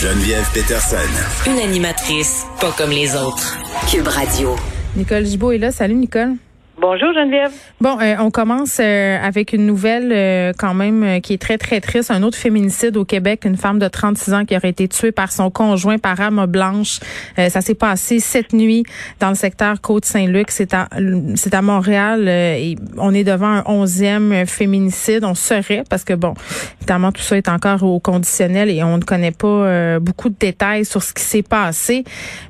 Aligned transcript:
Geneviève 0.00 0.48
Peterson. 0.54 0.96
Une 1.48 1.58
animatrice 1.58 2.44
pas 2.60 2.70
comme 2.70 2.90
les 2.90 3.16
autres. 3.16 3.58
Cube 3.90 4.06
Radio. 4.06 4.54
Nicole 4.94 5.26
Gibault 5.26 5.50
est 5.50 5.58
là. 5.58 5.72
Salut 5.72 5.96
Nicole. 5.96 6.34
Bonjour 6.80 7.12
Geneviève. 7.12 7.50
Bon, 7.80 7.98
euh, 8.00 8.14
on 8.20 8.30
commence 8.30 8.78
euh, 8.80 9.18
avec 9.20 9.52
une 9.52 9.66
nouvelle 9.66 10.12
euh, 10.12 10.52
quand 10.56 10.74
même 10.74 11.20
qui 11.20 11.32
est 11.32 11.38
très 11.38 11.58
très 11.58 11.80
triste. 11.80 12.12
Un 12.12 12.22
autre 12.22 12.38
féminicide 12.38 12.96
au 12.96 13.04
Québec, 13.04 13.42
une 13.44 13.56
femme 13.56 13.80
de 13.80 13.88
36 13.88 14.32
ans 14.32 14.44
qui 14.44 14.56
aurait 14.56 14.68
été 14.68 14.86
tuée 14.86 15.10
par 15.10 15.32
son 15.32 15.50
conjoint 15.50 15.98
par 15.98 16.20
arme 16.20 16.46
blanche. 16.46 17.00
ça 17.36 17.60
s'est 17.60 17.74
passé 17.74 18.20
cette 18.20 18.52
nuit 18.52 18.84
dans 19.18 19.30
le 19.30 19.34
secteur 19.34 19.80
Côte-Saint-Luc. 19.80 20.52
C'est 20.52 20.72
à 20.72 20.88
c'est 21.34 21.52
à 21.52 21.62
Montréal. 21.62 22.28
et 22.28 22.76
on 22.96 23.12
est 23.12 23.24
devant 23.24 23.48
un 23.48 23.62
onzième 23.66 24.46
féminicide. 24.46 25.24
On 25.24 25.34
serait 25.34 25.82
parce 25.90 26.04
que 26.04 26.14
bon, 26.14 26.34
évidemment 26.80 27.10
tout 27.10 27.22
ça 27.22 27.36
est 27.36 27.48
encore 27.48 27.82
au 27.82 27.98
conditionnel 27.98 28.70
et 28.70 28.84
on 28.84 28.98
ne 28.98 29.02
connaît 29.02 29.32
pas 29.32 29.98
beaucoup 29.98 30.28
de 30.28 30.36
détails 30.38 30.84
sur 30.84 31.02
ce 31.02 31.12
qui 31.12 31.24
s'est 31.24 31.42
passé. 31.42 32.04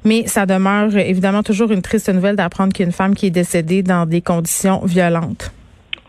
Mais 0.05 0.27
ça 0.27 0.45
demeure 0.45 0.95
évidemment 0.97 1.43
toujours 1.43 1.73
une 1.73 1.83
triste 1.83 2.11
nouvelle 2.11 2.37
d'apprendre 2.37 2.75
qu'il 2.75 2.85
y 2.85 2.87
a 2.87 2.89
une 2.89 2.93
femme 2.93 3.15
qui 3.15 3.27
est 3.27 3.31
décédée 3.31 3.83
dans 3.83 4.05
des 4.05 4.18
conditions 4.23 4.81
violentes. 4.85 5.53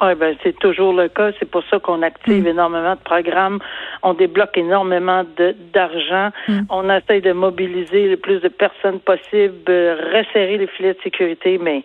Oui, 0.02 0.16
ben 0.16 0.36
c'est 0.44 0.58
toujours 0.58 0.94
le 0.94 1.10
cas. 1.10 1.32
C'est 1.40 1.50
pour 1.50 1.64
ça 1.70 1.80
qu'on 1.80 2.02
active 2.02 2.44
mm. 2.44 2.48
énormément 2.48 2.96
de 2.96 3.00
programmes. 3.00 3.60
On 4.02 4.14
débloque 4.14 4.58
énormément 4.58 5.26
d'argent. 5.74 6.30
Mm. 6.48 6.60
On 6.70 6.90
essaie 6.90 7.20
de 7.20 7.34
mobiliser 7.34 8.08
le 8.08 8.16
plus 8.16 8.40
de 8.40 8.48
personnes 8.48 9.00
possible, 9.00 9.66
resserrer 9.68 10.58
les 10.58 10.68
filets 10.68 10.94
de 10.94 11.02
sécurité, 11.04 11.58
mais 11.62 11.84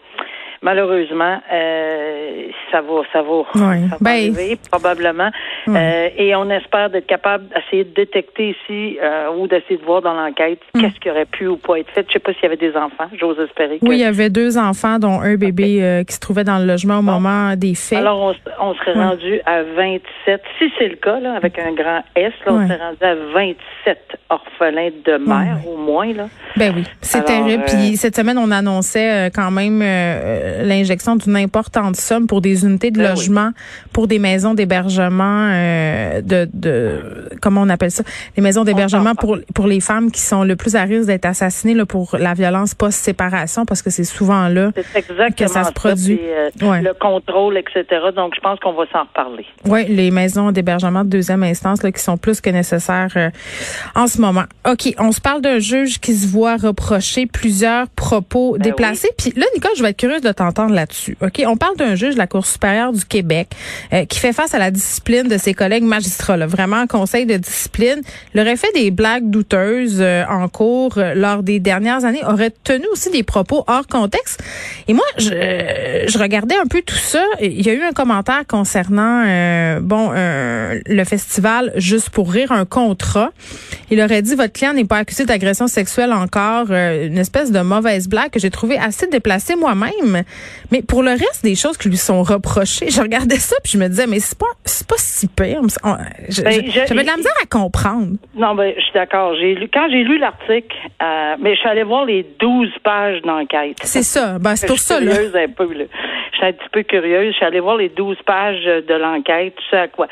malheureusement, 0.63 1.39
euh, 1.53 2.49
ça 2.71 2.81
va, 2.81 3.03
ça 3.13 3.23
va, 3.23 3.43
ça 3.53 3.59
va 3.59 3.97
ben, 4.01 4.11
arriver 4.11 4.59
probablement. 4.71 5.31
Euh, 5.69 6.09
et 6.17 6.35
on 6.35 6.51
espère 6.51 6.91
d'être 6.91 7.07
capable 7.07 7.47
d'essayer 7.49 7.85
de 7.85 7.95
détecter 7.95 8.51
ici 8.51 8.99
euh, 9.03 9.31
ou 9.37 9.47
d'essayer 9.47 9.77
de 9.77 9.85
voir 9.85 10.03
dans 10.03 10.15
l'enquête 10.15 10.61
mm. 10.75 10.81
qu'est-ce 10.81 11.01
qui 11.01 11.11
aurait 11.11 11.27
pu 11.27 11.47
ou 11.47 11.57
pas 11.57 11.79
être 11.79 11.91
fait. 11.91 12.05
Je 12.09 12.15
sais 12.15 12.19
pas 12.19 12.33
s'il 12.33 12.45
y 12.45 12.47
avait 12.47 12.57
des 12.57 12.77
enfants. 12.77 13.09
J'ose 13.19 13.39
espérer. 13.39 13.79
Oui, 13.83 13.97
il 13.97 14.01
y 14.01 14.05
avait 14.05 14.31
deux 14.31 14.59
enfants, 14.59 14.99
dont 14.99 15.21
un 15.21 15.37
bébé 15.37 16.03
qui 16.07 16.15
se 16.15 16.21
trouvait 16.21 16.45
dans 16.45 16.59
le 16.59 16.67
logement 16.67 16.99
au 16.99 17.03
moment 17.03 17.55
des 17.57 17.75
faits. 17.75 17.99
Alors, 17.99 18.21
on, 18.21 18.35
on 18.61 18.75
serait 18.75 18.95
rendu 18.95 19.41
à 19.47 19.63
27. 19.63 20.43
Si 20.59 20.73
c'est 20.79 20.89
le 20.89 20.97
cas, 20.97 21.21
là, 21.21 21.35
avec 21.35 21.59
un 21.59 21.73
grand 21.73 22.01
S, 22.17 22.33
là, 22.47 22.53
on 22.53 22.67
serait 22.67 22.79
rendu 22.79 23.03
à 23.03 23.15
27 23.15 23.99
orphelins 24.31 24.91
de 25.05 25.17
mère, 25.19 25.59
au 25.67 25.77
moins. 25.77 26.13
Là. 26.13 26.29
Ben 26.57 26.73
oui, 26.75 26.85
c'est 27.01 27.25
terrible. 27.25 27.65
Puis 27.67 27.97
cette 27.97 28.17
semaine, 28.17 28.39
on 28.39 28.51
annonçait 28.51 29.31
quand 29.35 29.51
même 29.51 29.83
l'injection 30.63 31.17
d'une 31.17 31.37
importante 31.37 31.97
somme 31.97 32.27
pour 32.27 32.41
des 32.41 32.65
unités 32.65 32.91
de 32.91 32.99
ben 32.99 33.11
logement, 33.11 33.51
pour 33.93 34.07
des 34.07 34.19
maisons 34.19 34.55
d'hébergement, 34.55 35.49
euh, 35.51 36.21
de, 36.21 36.49
de 36.53 37.29
comment 37.41 37.63
on 37.63 37.69
appelle 37.69 37.91
ça, 37.91 38.03
les 38.37 38.43
maisons 38.43 38.65
d'hébergement 38.65 39.15
pour 39.15 39.39
pour 39.55 39.67
les 39.67 39.81
femmes 39.81 40.11
qui 40.11 40.21
sont 40.21 40.45
le 40.45 40.57
plus 40.57 40.77
à 40.77 40.83
risque 40.83 41.07
d'être 41.07 41.25
assassinées 41.25 41.75
là, 41.75 41.87
pour 41.87 42.17
la 42.19 42.35
violence 42.35 42.75
post-séparation, 42.75 43.67
parce 43.67 43.83
que 43.83 43.91
c'est 43.91 44.05
souvent 44.05 44.49
là 44.49 44.71
que 45.37 45.47
ça 45.47 45.65
se 45.65 45.73
produit. 45.73 46.21
Euh, 46.23 46.51
le 46.61 46.93
contrôle, 46.95 47.57
etc. 47.57 47.85
Donc, 48.15 48.35
je 48.35 48.41
pense 48.41 48.59
qu'on 48.61 48.73
va 48.73 48.85
s'en 48.93 49.03
reparler. 49.03 49.47
Oui, 49.67 49.87
les 49.87 50.11
maisons 50.11 50.53
d'hébergement 50.53 51.05
de 51.05 51.11
deuxième 51.11 51.43
instance 51.43 51.83
là, 51.83 51.93
qui 51.93 52.03
sont 52.03 52.17
plus 52.17 52.41
que 52.41 52.51
nécessaires 52.51 53.13
euh, 53.17 53.31
en 53.95 54.07
ce 54.07 54.21
moment. 54.21 54.45
OK, 54.69 54.95
on 54.99 55.13
se 55.13 55.21
parle 55.21 55.43
d'un 55.43 55.59
juge 55.59 56.01
qui 56.01 56.15
se 56.15 56.27
voit 56.29 56.57
reprocher 56.57 57.27
plusieurs 57.27 57.89
propos 57.89 58.53
ben 58.53 58.63
déplacés. 58.63 59.11
Puis 59.17 59.33
là, 59.37 59.47
Nicole, 59.55 59.73
je 59.77 59.83
vais 59.83 59.91
être 59.91 59.97
curieuse 59.97 60.23
de 60.23 60.33
t'entendre 60.35 60.75
là-dessus. 60.75 61.17
On 61.47 61.57
parle 61.57 61.77
d'un 61.77 61.95
juge 61.95 62.15
de 62.15 62.19
la 62.19 62.27
Cour 62.27 62.47
supérieure 62.47 62.93
du 62.93 63.05
Québec 63.05 63.49
euh, 63.93 64.05
qui 64.05 64.19
fait 64.19 64.33
face 64.33 64.55
à 64.55 64.59
la 64.59 64.71
discipline 64.71 65.29
de 65.29 65.39
ses 65.39 65.55
collègues 65.55 65.85
magistrats. 65.85 66.37
Là, 66.37 66.47
vraiment, 66.47 66.87
conseil 66.87 67.27
de 67.27 67.37
discipline. 67.37 68.01
Il 68.35 68.41
aurait 68.41 68.57
fait 68.57 68.73
des 68.75 68.91
blagues 68.91 69.31
douteuses 69.31 69.99
euh, 70.01 70.25
en 70.29 70.49
cours 70.49 70.99
euh, 70.99 71.15
lors 71.15 71.43
des 71.43 71.61
dernières 71.61 72.05
années, 72.05 72.25
aurait 72.25 72.53
tenu 72.65 72.87
aussi 72.93 73.11
des 73.11 73.23
propos 73.23 73.65
hors 73.67 73.87
contexte. 73.87 74.43
Et 74.89 74.93
moi, 74.93 75.05
je, 75.19 76.05
je 76.09 76.19
regardais 76.19 76.57
un 76.57 76.67
peu 76.67 76.83
tout 76.83 76.95
ça. 76.95 77.25
Il 77.41 77.65
y 77.65 77.71
a 77.71 77.73
eu 77.73 77.83
un 77.83 77.93
commentaire 77.93 78.43
concernant 78.47 79.25
bon 79.81 80.11
le 80.13 81.05
festival 81.05 81.73
Juste 81.77 82.11
pour 82.11 82.31
rire, 82.31 82.53
un 82.53 82.65
contrat. 82.65 83.31
Il 83.91 84.01
aurait 84.01 84.23
dit 84.23 84.35
votre 84.35 84.53
client 84.53 84.73
n'est 84.73 84.85
pas 84.85 84.99
accusé 84.99 85.25
d'agression 85.25 85.69
sexuelle 85.69 86.13
encore, 86.13 86.71
une 86.71 87.19
espèce 87.19 87.53
de 87.53 87.61
mauvaise 87.61 88.09
blague 88.09 88.31
que 88.31 88.41
j'ai 88.41 88.51
trouvé 88.51 88.79
assez 88.79 89.07
déplacée 89.07 89.57
moi-même. 89.57 90.24
Mais 90.71 90.83
pour 90.83 91.03
le 91.03 91.11
reste 91.11 91.43
des 91.43 91.55
choses 91.55 91.77
qui 91.77 91.89
lui 91.89 91.97
sont 91.97 92.23
reprochées, 92.23 92.91
je 92.91 93.01
regardais 93.01 93.37
ça 93.37 93.57
puis 93.63 93.73
je 93.75 93.79
me 93.79 93.89
disais 93.89 94.07
mais 94.07 94.21
c'est 94.21 94.39
pas 94.39 94.47
c'est 94.65 94.87
pas 94.87 94.97
si 94.99 95.29
pire. 95.29 95.61
Ben, 95.63 95.99
j'avais 96.29 96.63
de 96.63 97.07
la 97.07 97.17
misère 97.17 97.33
à 97.43 97.47
comprendre. 97.47 98.17
Non, 98.35 98.55
ben 98.55 98.73
je 98.77 98.83
suis 98.83 98.93
d'accord. 98.93 99.35
J'ai 99.37 99.55
lu 99.55 99.69
quand 99.73 99.89
j'ai 99.91 100.03
lu 100.03 100.19
l'article, 100.19 100.77
euh, 101.03 101.37
mais 101.41 101.55
je 101.55 101.61
suis 101.61 101.69
allée 101.69 101.83
voir 101.83 102.05
les 102.05 102.25
12 102.39 102.69
pages 102.83 103.23
d'enquête. 103.23 103.79
C'est 103.83 104.03
ça. 104.03 104.39
Ben, 104.39 104.57
c'est 104.57 104.67
pour 104.67 104.79
ça 104.79 105.01
là. 105.01 105.13
Un 105.35 105.49
peu, 105.49 105.73
là. 105.73 105.85
Je 106.33 106.37
suis 106.37 106.47
un 106.47 106.53
petit 106.53 106.69
peu 106.73 106.83
curieuse. 106.83 107.33
Je 107.33 107.37
suis 107.37 107.45
allée 107.45 107.61
voir 107.61 107.77
les 107.77 107.89
12 107.89 108.17
pages 108.27 108.65
de 108.65 108.95
l'enquête, 108.95 109.55
tu 109.57 109.65
sais 109.71 109.79
à 109.79 109.89
quoi. 109.89 110.09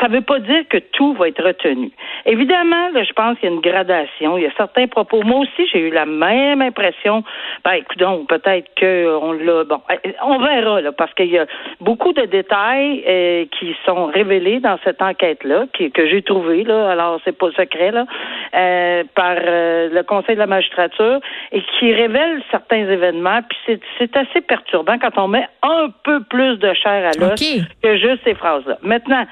Ça 0.00 0.08
ne 0.08 0.14
veut 0.14 0.22
pas 0.22 0.38
dire 0.40 0.66
que 0.68 0.78
tout 0.78 1.14
va 1.14 1.28
être 1.28 1.42
retenu. 1.42 1.90
Évidemment, 2.26 2.90
là, 2.90 3.04
je 3.04 3.12
pense 3.12 3.38
qu'il 3.38 3.48
y 3.48 3.52
a 3.52 3.54
une 3.54 3.60
gradation. 3.60 4.38
Il 4.38 4.44
y 4.44 4.46
a 4.46 4.52
certains 4.56 4.86
propos. 4.86 5.22
Moi 5.22 5.40
aussi, 5.40 5.68
j'ai 5.72 5.80
eu 5.80 5.90
la 5.90 6.06
même 6.06 6.62
impression. 6.62 7.24
Ben, 7.64 7.72
écoute, 7.72 7.98
peut-être 8.28 8.68
qu'on 8.78 9.32
l'a. 9.38 9.64
Bon, 9.64 9.80
on 10.22 10.38
verra, 10.38 10.80
là, 10.80 10.92
parce 10.92 11.12
qu'il 11.14 11.30
y 11.30 11.38
a 11.38 11.46
beaucoup 11.80 12.12
de 12.12 12.22
détails 12.22 13.04
euh, 13.06 13.44
qui 13.58 13.74
sont 13.86 14.06
révélés 14.06 14.60
dans 14.60 14.78
cette 14.84 15.02
enquête-là, 15.02 15.66
que 15.72 16.06
j'ai 16.06 16.22
trouvé, 16.22 16.64
là. 16.64 16.90
Alors, 16.90 17.20
c'est 17.24 17.36
pas 17.36 17.50
secret, 17.52 17.90
là, 17.90 18.06
euh, 18.54 19.04
par 19.14 19.36
euh, 19.38 19.88
le 19.92 20.02
Conseil 20.02 20.34
de 20.34 20.40
la 20.40 20.46
magistrature 20.46 21.20
et 21.52 21.62
qui 21.78 21.92
révèlent 21.92 22.42
certains 22.50 22.88
événements. 22.88 23.40
Puis 23.48 23.80
c'est 23.98 24.16
assez 24.16 24.40
perturbant 24.40 24.98
quand 24.98 25.16
on 25.16 25.28
met 25.28 25.46
un 25.62 25.88
peu 26.04 26.22
plus 26.24 26.58
de 26.58 26.72
chair 26.74 27.06
à 27.06 27.18
l'os 27.18 27.40
que 27.82 27.96
juste 27.96 28.20
ces 28.24 28.34
phrases-là. 28.34 28.78
Maintenant, 28.82 29.24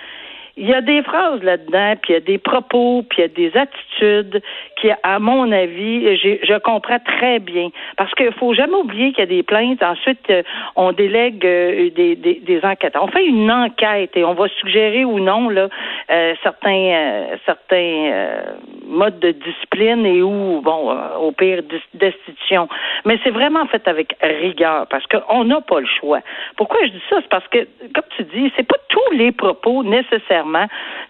il 0.58 0.66
y 0.66 0.72
a 0.72 0.80
des 0.80 1.02
phrases 1.02 1.42
là-dedans, 1.42 1.94
puis 2.00 2.12
il 2.12 2.14
y 2.14 2.16
a 2.16 2.20
des 2.20 2.38
propos, 2.38 3.04
puis 3.08 3.18
il 3.18 3.22
y 3.22 3.24
a 3.24 3.28
des 3.28 3.58
attitudes 3.58 4.42
qui, 4.80 4.90
à 5.02 5.18
mon 5.18 5.52
avis, 5.52 6.16
je 6.16 6.58
comprends 6.58 6.98
très 6.98 7.40
bien. 7.40 7.68
Parce 7.98 8.12
qu'il 8.14 8.32
faut 8.32 8.54
jamais 8.54 8.74
oublier 8.74 9.10
qu'il 9.10 9.20
y 9.20 9.22
a 9.22 9.26
des 9.26 9.42
plaintes. 9.42 9.82
Ensuite, 9.82 10.30
euh, 10.30 10.42
on 10.74 10.92
délègue 10.92 11.44
euh, 11.44 11.90
des, 11.90 12.16
des, 12.16 12.40
des, 12.40 12.60
enquêtes. 12.64 12.96
On 12.98 13.08
fait 13.08 13.26
une 13.26 13.50
enquête 13.50 14.16
et 14.16 14.24
on 14.24 14.32
va 14.32 14.48
suggérer 14.60 15.04
ou 15.04 15.20
non 15.20 15.50
là 15.50 15.68
euh, 16.10 16.34
certains 16.42 17.26
certains 17.44 18.42
modes 18.86 19.18
de 19.18 19.32
discipline 19.32 20.06
et 20.06 20.22
ou 20.22 20.60
bon 20.62 20.96
au 21.20 21.32
pire 21.32 21.62
destitution. 21.94 22.68
Mais 23.04 23.18
c'est 23.24 23.30
vraiment 23.30 23.66
fait 23.66 23.86
avec 23.88 24.16
rigueur 24.22 24.86
parce 24.88 25.06
qu'on 25.06 25.44
n'a 25.44 25.60
pas 25.60 25.80
le 25.80 25.86
choix. 25.86 26.20
Pourquoi 26.56 26.78
je 26.86 26.92
dis 26.92 27.02
ça? 27.10 27.16
C'est 27.20 27.28
parce 27.28 27.46
que 27.48 27.66
comme 27.94 28.04
tu 28.16 28.24
dis, 28.24 28.52
c'est 28.56 28.66
pas 28.66 28.76
tous 28.88 29.16
les 29.16 29.32
propos 29.32 29.82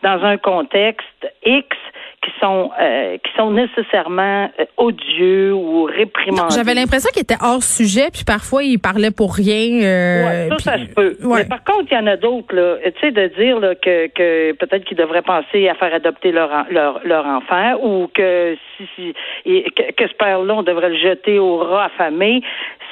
dans 0.03 0.25
un 0.25 0.37
contexte 0.37 1.33
X 1.45 1.69
qui 2.23 2.31
sont 2.41 2.71
euh, 2.81 3.19
qui 3.19 3.33
sont 3.37 3.51
nécessairement 3.51 4.51
euh, 4.59 4.65
odieux 4.77 5.53
ou 5.53 5.85
réprimandés. 5.85 6.55
J'avais 6.55 6.75
l'impression 6.75 7.11
qu'il 7.13 7.23
était 7.23 7.37
hors 7.41 7.63
sujet, 7.63 8.11
puis 8.13 8.25
parfois 8.25 8.63
il 8.63 8.79
parlait 8.79 9.11
pour 9.11 9.35
rien. 9.35 9.83
Euh, 9.83 10.49
ça, 10.59 10.59
ça 10.59 10.79
se 10.79 10.87
peut. 10.87 11.17
Mais 11.23 11.45
par 11.45 11.63
contre, 11.65 11.89
il 11.91 11.95
y 11.95 11.99
en 11.99 12.07
a 12.07 12.17
d'autres 12.17 12.55
là. 12.55 12.77
Tu 12.85 13.01
sais, 13.01 13.11
de 13.11 13.27
dire 13.39 13.61
là, 13.61 13.75
que, 13.75 14.07
que 14.09 14.53
peut-être 14.53 14.85
qu'ils 14.85 14.97
devraient 14.97 15.23
penser 15.23 15.69
à 15.69 15.75
faire 15.75 15.95
adopter 15.95 16.33
leur 16.33 16.51
leur, 16.71 17.01
leur 17.05 17.27
enfant 17.27 17.75
ou 17.83 18.09
que 18.13 18.57
si, 18.77 18.85
si 18.97 19.15
que, 19.45 19.93
que, 19.93 20.09
ce 20.09 20.15
père-là 20.15 20.55
on 20.55 20.63
devrait 20.63 20.91
le 20.91 20.99
jeter 20.99 21.39
au 21.39 21.59
rat 21.59 21.87
affamé. 21.87 22.43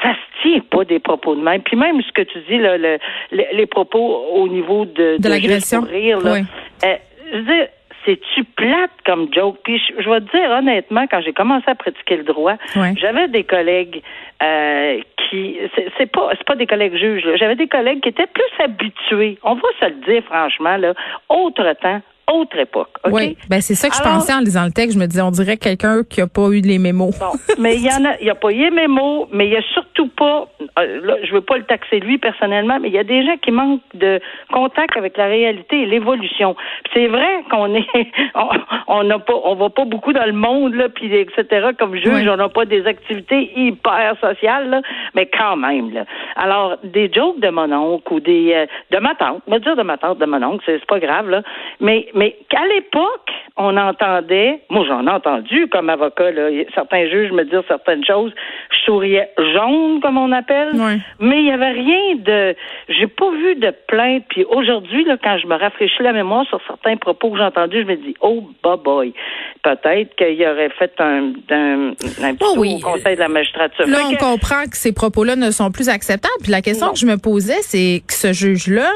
Ça 0.03 0.11
se 0.13 0.43
tient 0.43 0.61
pas 0.71 0.85
des 0.85 0.99
propos 0.99 1.35
de 1.35 1.41
même. 1.41 1.63
Puis 1.63 1.77
même 1.77 2.03
ce 2.03 2.13
que 2.13 2.23
tu 2.23 2.39
dis 2.49 2.59
là, 2.59 2.77
le, 2.77 2.99
les 3.31 3.67
propos 3.67 4.27
au 4.35 4.49
niveau 4.49 4.85
de 4.85 5.15
de, 5.19 5.29
l'agression. 5.29 5.83
Rire, 5.83 6.21
là, 6.21 6.37
euh, 6.85 6.97
je 7.33 7.39
veux 7.39 7.45
dire, 7.45 7.69
c'est-tu 8.05 8.45
plate 8.45 8.91
comme 9.07 9.33
joke? 9.33 9.59
Puis 9.65 9.81
je, 9.99 10.09
vais 10.09 10.21
te 10.21 10.37
dire 10.37 10.51
honnêtement, 10.51 11.07
quand 11.11 11.21
j'ai 11.23 11.33
commencé 11.33 11.65
à 11.69 11.75
pratiquer 11.75 12.17
le 12.17 12.25
droit, 12.25 12.55
j'avais 12.97 13.29
des 13.29 13.45
collègues 13.45 14.03
euh, 14.43 15.01
qui 15.17 15.59
c'est 15.99 16.11
pas 16.11 16.31
c'est 16.33 16.45
pas 16.45 16.57
des 16.57 16.67
collègues 16.67 16.97
juges, 16.97 17.25
j'avais 17.37 17.57
des 17.57 17.69
collègues 17.69 18.01
qui 18.01 18.11
étaient 18.11 18.27
plus 18.27 18.65
habitués, 18.65 19.39
on 19.43 19.55
va 19.55 19.69
se 19.81 19.87
le 19.87 20.13
dire 20.13 20.23
franchement, 20.25 20.77
là, 20.77 20.95
autre 21.29 21.73
temps, 21.81 22.01
autre 22.33 22.59
époque. 22.59 22.91
Oui, 23.11 23.37
ben 23.49 23.61
c'est 23.61 23.75
ça 23.75 23.89
que 23.89 23.97
je 23.97 24.03
pensais 24.03 24.33
en 24.33 24.41
lisant 24.41 24.65
le 24.65 24.71
texte. 24.71 24.95
Je 24.95 24.99
me 24.99 25.07
disais, 25.07 25.23
on 25.23 25.31
dirait 25.31 25.57
quelqu'un 25.57 26.03
qui 26.09 26.21
a 26.21 26.27
pas 26.27 26.49
eu 26.49 26.61
les 26.61 26.79
mémos. 26.79 27.19
Bon, 27.19 27.33
mais 27.59 27.77
il 27.77 27.83
y 27.83 27.91
en 27.91 28.05
a, 28.05 28.19
il 28.21 28.27
y 28.27 28.31
a 28.31 28.35
pas 28.35 28.51
eu 28.51 28.57
les 28.57 28.71
mémos, 28.71 29.29
mais 29.33 29.47
il 29.47 29.53
y 29.53 29.57
a 29.57 29.63
surtout 29.75 30.09
pas. 30.09 30.49
Euh, 30.79 31.01
là, 31.03 31.17
je 31.23 31.33
veux 31.33 31.43
pas 31.43 31.59
le 31.59 31.65
taxer 31.65 32.01
lui 32.01 32.19
personnellement, 32.19 32.79
mais 32.81 32.89
il 32.89 32.95
y 32.95 32.99
a 32.99 33.05
des 33.05 33.25
gens 33.25 33.37
qui 33.43 33.51
manquent 33.51 33.83
de 33.95 34.21
contact 34.53 34.97
avec 34.97 35.17
la 35.17 35.27
réalité 35.27 35.83
et 35.83 35.87
l'évolution. 35.87 36.57
C'est 36.95 37.09
vrai 37.09 37.45
qu'on 37.51 37.75
est, 37.75 37.87
on 38.89 39.05
n'a 39.05 39.19
pas, 39.19 39.35
on 39.45 39.55
va 39.55 39.71
pas 39.71 39.85
beaucoup 39.85 40.13
dans 40.13 40.27
le 40.27 40.33
monde 40.33 40.75
là, 40.75 40.89
puis 40.89 41.15
etc. 41.15 41.71
Comme 41.79 41.97
juge, 41.97 42.27
on 42.29 42.37
n'a 42.37 42.49
pas 42.49 42.65
des 42.65 42.87
activités 42.87 43.53
hyper 43.57 44.17
sociales, 44.21 44.71
là, 44.71 44.83
mais 45.15 45.27
quand 45.27 45.57
même 45.57 45.93
là. 45.93 46.05
Alors 46.37 46.77
des 46.83 47.13
jokes 47.13 47.41
de 47.41 47.51
mon 47.51 47.71
oncle 47.73 48.13
ou 48.13 48.21
des 48.21 48.53
euh, 48.55 48.67
de 48.91 48.99
ma 48.99 49.15
tante, 49.15 49.43
va 49.47 49.59
dire 49.59 49.77
de 49.77 49.83
ma 49.83 49.99
tante, 49.99 50.19
de 50.19 50.27
mon 50.27 50.43
oncle, 50.43 50.63
c'est 50.67 50.85
pas 50.87 50.99
grave 50.99 51.29
là, 51.29 51.43
mais 51.81 52.09
mais 52.15 52.37
qu'à 52.49 52.65
l'époque, 52.67 53.31
on 53.57 53.77
entendait, 53.77 54.61
moi 54.71 54.85
j'en 54.87 55.07
ai 55.07 55.11
entendu 55.11 55.69
comme 55.69 55.91
avocat, 55.91 56.31
là, 56.31 56.49
certains 56.75 57.09
juges 57.09 57.31
me 57.33 57.45
disent 57.45 57.67
certaines 57.69 58.05
choses, 58.05 58.33
je 58.71 58.79
souriais 58.85 59.31
jaune, 59.37 60.01
comme 60.01 60.19
on 60.19 60.33
appelle, 60.33 60.73
mais 61.21 61.39
il 61.39 61.45
n'y 61.45 61.53
avait 61.53 61.73
rien 61.73 62.17
de, 62.17 62.57
j'ai 62.89 63.07
pas 63.07 63.31
vu 63.31 63.55
de 63.57 63.73
plainte, 63.89 64.25
puis 64.29 64.45
aujourd'hui, 64.45 65.05
là, 65.05 65.17
quand 65.23 65.39
je 65.39 65.47
me 65.47 65.57
rafraîchis 65.57 66.03
la 66.03 66.13
mémoire 66.13 66.47
sur 66.47 66.61
certains 66.67 66.97
propos 66.97 67.31
que 67.31 67.39
j'ai 67.39 67.45
entendus, 67.45 67.83
je 67.83 67.87
me 67.87 67.97
dis, 67.97 68.15
oh, 68.21 68.45
bah 68.63 68.77
boy, 68.77 69.13
peut-être 69.63 70.15
qu'il 70.17 70.43
aurait 70.47 70.71
fait 70.71 70.93
un, 70.99 71.33
un, 71.51 71.91
un 72.23 72.35
petit 72.35 72.45
oh 72.57 72.81
conseil 72.83 73.15
de 73.15 73.21
la 73.21 73.29
magistrature. 73.29 73.87
Là, 73.87 73.99
on 74.11 74.15
comprend 74.17 74.65
que 74.65 74.77
ces 74.77 74.93
propos-là 74.93 75.37
ne 75.37 75.51
sont 75.51 75.71
plus 75.71 75.89
acceptables, 75.89 76.35
puis 76.43 76.51
la 76.51 76.63
question 76.63 76.93
que 76.93 76.99
je 76.99 77.07
me 77.07 77.19
posais, 77.19 77.63
c'est 77.63 78.03
que 78.07 78.15
ce 78.15 78.33
juge-là, 78.33 78.91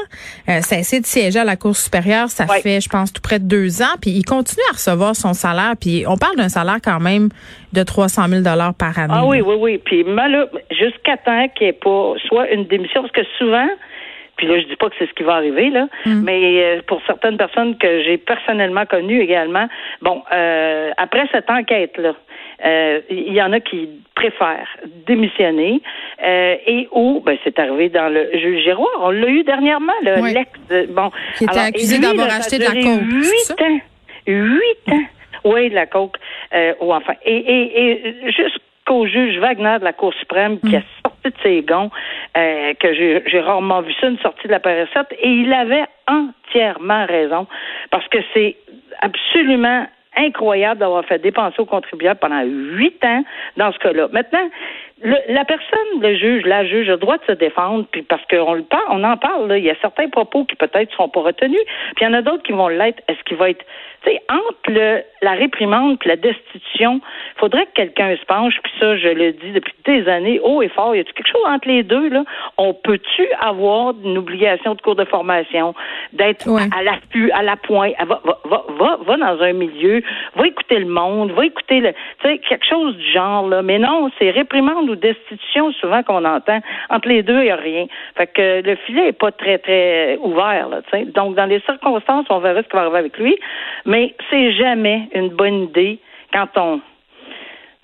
euh, 0.49 0.61
ça 0.61 0.77
essaie 0.77 0.99
de 0.99 1.05
siéger 1.05 1.39
à 1.39 1.45
la 1.45 1.55
Cour 1.55 1.75
supérieure, 1.75 2.29
ça 2.29 2.45
fait, 2.45 2.81
je 2.81 2.89
pense, 2.89 3.08
tout 3.13 3.21
près 3.21 3.39
de 3.39 3.47
deux 3.47 3.81
ans, 3.81 3.97
puis 4.01 4.11
il 4.11 4.23
continue 4.23 4.63
à 4.69 4.73
recevoir 4.73 5.15
son 5.15 5.33
salaire, 5.33 5.73
puis 5.79 6.03
on 6.07 6.17
parle 6.17 6.35
d'un 6.35 6.49
salaire 6.49 6.79
quand 6.83 6.99
même 6.99 7.29
de 7.73 7.83
300 7.83 8.27
000 8.27 8.41
dollars 8.41 8.73
par 8.73 8.97
année. 8.97 9.13
Ah 9.15 9.25
oui, 9.25 9.41
oui, 9.41 9.55
oui. 9.59 9.77
Puis 9.77 10.05
jusqu'à 10.71 11.17
temps 11.17 11.47
qu'il 11.55 11.67
n'y 11.67 11.69
ait 11.69 11.73
pas 11.73 12.13
soit 12.27 12.49
une 12.51 12.65
démission, 12.65 13.01
parce 13.01 13.13
que 13.13 13.23
souvent, 13.37 13.67
puis 14.39 14.47
là, 14.47 14.57
je 14.59 14.67
dis 14.67 14.75
pas 14.77 14.89
que 14.89 14.95
c'est 14.97 15.07
ce 15.07 15.13
qui 15.13 15.23
va 15.23 15.35
arriver, 15.35 15.69
là, 15.69 15.87
mm. 16.05 16.23
mais 16.23 16.63
euh, 16.63 16.81
pour 16.87 17.01
certaines 17.05 17.35
personnes 17.35 17.77
que 17.77 18.03
j'ai 18.03 18.17
personnellement 18.17 18.85
connues 18.85 19.19
également, 19.19 19.67
bon, 20.01 20.23
euh, 20.31 20.91
après 20.97 21.27
cette 21.33 21.49
enquête-là, 21.49 22.13
euh, 22.65 23.01
il 23.09 23.33
y 23.33 23.41
en 23.41 23.53
a 23.53 23.59
qui 23.59 23.89
préfèrent 24.15 24.67
démissionner 25.07 25.81
et 26.21 26.87
où, 26.91 27.21
ben, 27.25 27.37
c'est 27.43 27.57
arrivé 27.57 27.89
dans 27.89 28.09
le 28.09 28.29
juge 28.33 28.63
Giroir, 28.63 28.89
on 29.01 29.11
l'a 29.11 29.27
eu 29.27 29.43
dernièrement, 29.43 29.93
le 30.03 30.33
l'ex, 30.33 30.51
bon, 30.89 31.11
qui 31.37 31.45
était 31.45 31.59
accusé 31.59 31.99
d'avoir 31.99 32.27
acheté 32.27 32.57
de 32.57 32.63
la 32.63 32.73
coke. 32.73 33.01
Huit 33.01 33.61
ans, 33.61 33.79
huit 34.27 34.93
ans, 34.93 35.03
oui, 35.45 35.69
de 35.69 35.75
la 35.75 35.85
coke, 35.85 36.17
ou 36.81 36.93
enfin, 36.93 37.13
et, 37.23 37.37
et, 37.37 37.91
et 37.91 38.31
jusqu'au 38.31 39.05
juge 39.07 39.37
Wagner 39.39 39.77
de 39.79 39.85
la 39.85 39.93
Cour 39.93 40.13
suprême 40.15 40.59
qui 40.59 40.75
a 40.75 40.79
mm. 40.79 40.83
sorti 41.03 41.29
de 41.29 41.33
ses 41.41 41.61
gonds, 41.61 41.89
que 42.33 42.93
j'ai 42.93 43.39
rarement 43.39 43.81
vu 43.81 43.93
ça, 44.01 44.07
une 44.07 44.19
sortie 44.19 44.47
de 44.47 44.51
la 44.51 44.59
PS7, 44.59 45.05
et 45.21 45.29
il 45.29 45.53
avait 45.53 45.85
entièrement 46.07 47.05
raison, 47.05 47.47
parce 47.91 48.07
que 48.09 48.17
c'est 48.33 48.57
absolument 49.01 49.85
incroyable 50.15 50.79
d'avoir 50.79 51.05
fait 51.05 51.19
dépenser 51.19 51.59
aux 51.59 51.65
contribuables 51.65 52.19
pendant 52.19 52.41
huit 52.43 53.03
ans 53.05 53.23
dans 53.57 53.71
ce 53.71 53.79
cas-là. 53.79 54.07
Maintenant, 54.11 54.49
la 55.03 55.45
personne, 55.45 56.01
le 56.01 56.15
juge, 56.15 56.45
la 56.45 56.65
juge 56.65 56.89
a 56.89 56.93
le 56.93 56.97
droit 56.97 57.17
de 57.17 57.23
se 57.25 57.31
défendre, 57.31 57.85
puis 57.91 58.01
parce 58.01 58.23
qu'on 58.25 58.53
le 58.53 58.63
parle, 58.63 58.85
on 58.89 59.03
en 59.03 59.17
parle, 59.17 59.47
là, 59.47 59.57
il 59.57 59.63
y 59.63 59.69
a 59.69 59.75
certains 59.81 60.09
propos 60.09 60.43
qui 60.45 60.55
peut-être 60.55 60.91
seront 60.91 61.09
pas 61.09 61.21
retenus, 61.21 61.61
puis 61.95 62.01
il 62.01 62.03
y 62.03 62.07
en 62.07 62.13
a 62.13 62.21
d'autres 62.21 62.43
qui 62.43 62.51
vont 62.51 62.67
l'être. 62.67 63.01
Est-ce 63.07 63.23
qu'il 63.23 63.37
va 63.37 63.49
être, 63.49 63.63
tu 64.03 64.09
sais, 64.09 64.21
entre 64.29 64.69
le, 64.69 65.03
la 65.21 65.31
réprimande 65.31 65.97
et 66.05 66.07
la 66.07 66.15
destitution, 66.15 67.01
il 67.35 67.39
faudrait 67.39 67.65
que 67.67 67.73
quelqu'un 67.73 68.15
se 68.15 68.25
penche, 68.25 68.55
puis 68.63 68.71
ça, 68.79 68.97
je 68.97 69.09
le 69.09 69.33
dis 69.33 69.51
depuis 69.51 69.73
des 69.85 70.07
années, 70.07 70.39
haut 70.41 70.61
et 70.61 70.69
fort, 70.69 70.95
il 70.95 70.99
y 70.99 71.01
a 71.01 71.03
quelque 71.03 71.27
chose 71.27 71.43
entre 71.45 71.67
les 71.67 71.83
deux, 71.83 72.09
là? 72.09 72.23
On 72.57 72.73
peut-tu 72.73 73.27
avoir 73.41 73.93
une 74.03 74.17
obligation 74.17 74.75
de 74.75 74.81
cours 74.81 74.95
de 74.95 75.05
formation, 75.05 75.73
d'être 76.13 76.47
à 76.49 76.83
l'affût, 76.83 77.31
à 77.31 77.43
la 77.43 77.57
pointe, 77.57 77.93
va, 78.05 78.21
va, 78.23 78.63
va, 78.67 78.97
va, 79.05 79.17
dans 79.17 79.43
un 79.43 79.53
milieu, 79.53 80.01
va 80.35 80.47
écouter 80.47 80.79
le 80.79 80.87
monde, 80.87 81.31
va 81.31 81.45
écouter 81.45 81.81
le, 81.81 81.91
tu 81.91 82.29
sais, 82.29 82.37
quelque 82.39 82.65
chose 82.65 82.95
du 82.95 83.11
genre, 83.11 83.47
là. 83.47 83.61
Mais 83.61 83.79
non, 83.79 84.09
c'est 84.17 84.31
réprimande 84.31 84.89
ou 84.89 84.95
destitution, 84.95 85.71
souvent 85.73 86.03
qu'on 86.03 86.25
entend. 86.25 86.59
Entre 86.89 87.07
les 87.07 87.23
deux, 87.23 87.39
il 87.39 87.43
n'y 87.43 87.51
a 87.51 87.55
rien. 87.55 87.85
Fait 88.15 88.27
que 88.27 88.61
le 88.61 88.75
filet 88.75 89.05
n'est 89.05 89.11
pas 89.11 89.31
très, 89.31 89.57
très 89.57 90.17
ouvert. 90.21 90.69
Là, 90.69 90.81
Donc, 91.15 91.35
dans 91.35 91.45
les 91.45 91.59
circonstances, 91.61 92.25
on 92.29 92.39
verra 92.39 92.61
ce 92.61 92.67
qui 92.67 92.75
va 92.75 92.81
arriver 92.81 92.97
avec 92.99 93.17
lui. 93.17 93.37
Mais 93.89 94.13
c'est 94.29 94.53
jamais 94.53 95.09
une 95.15 95.29
bonne 95.29 95.63
idée 95.63 95.97
quand 96.31 96.47
on 96.57 96.79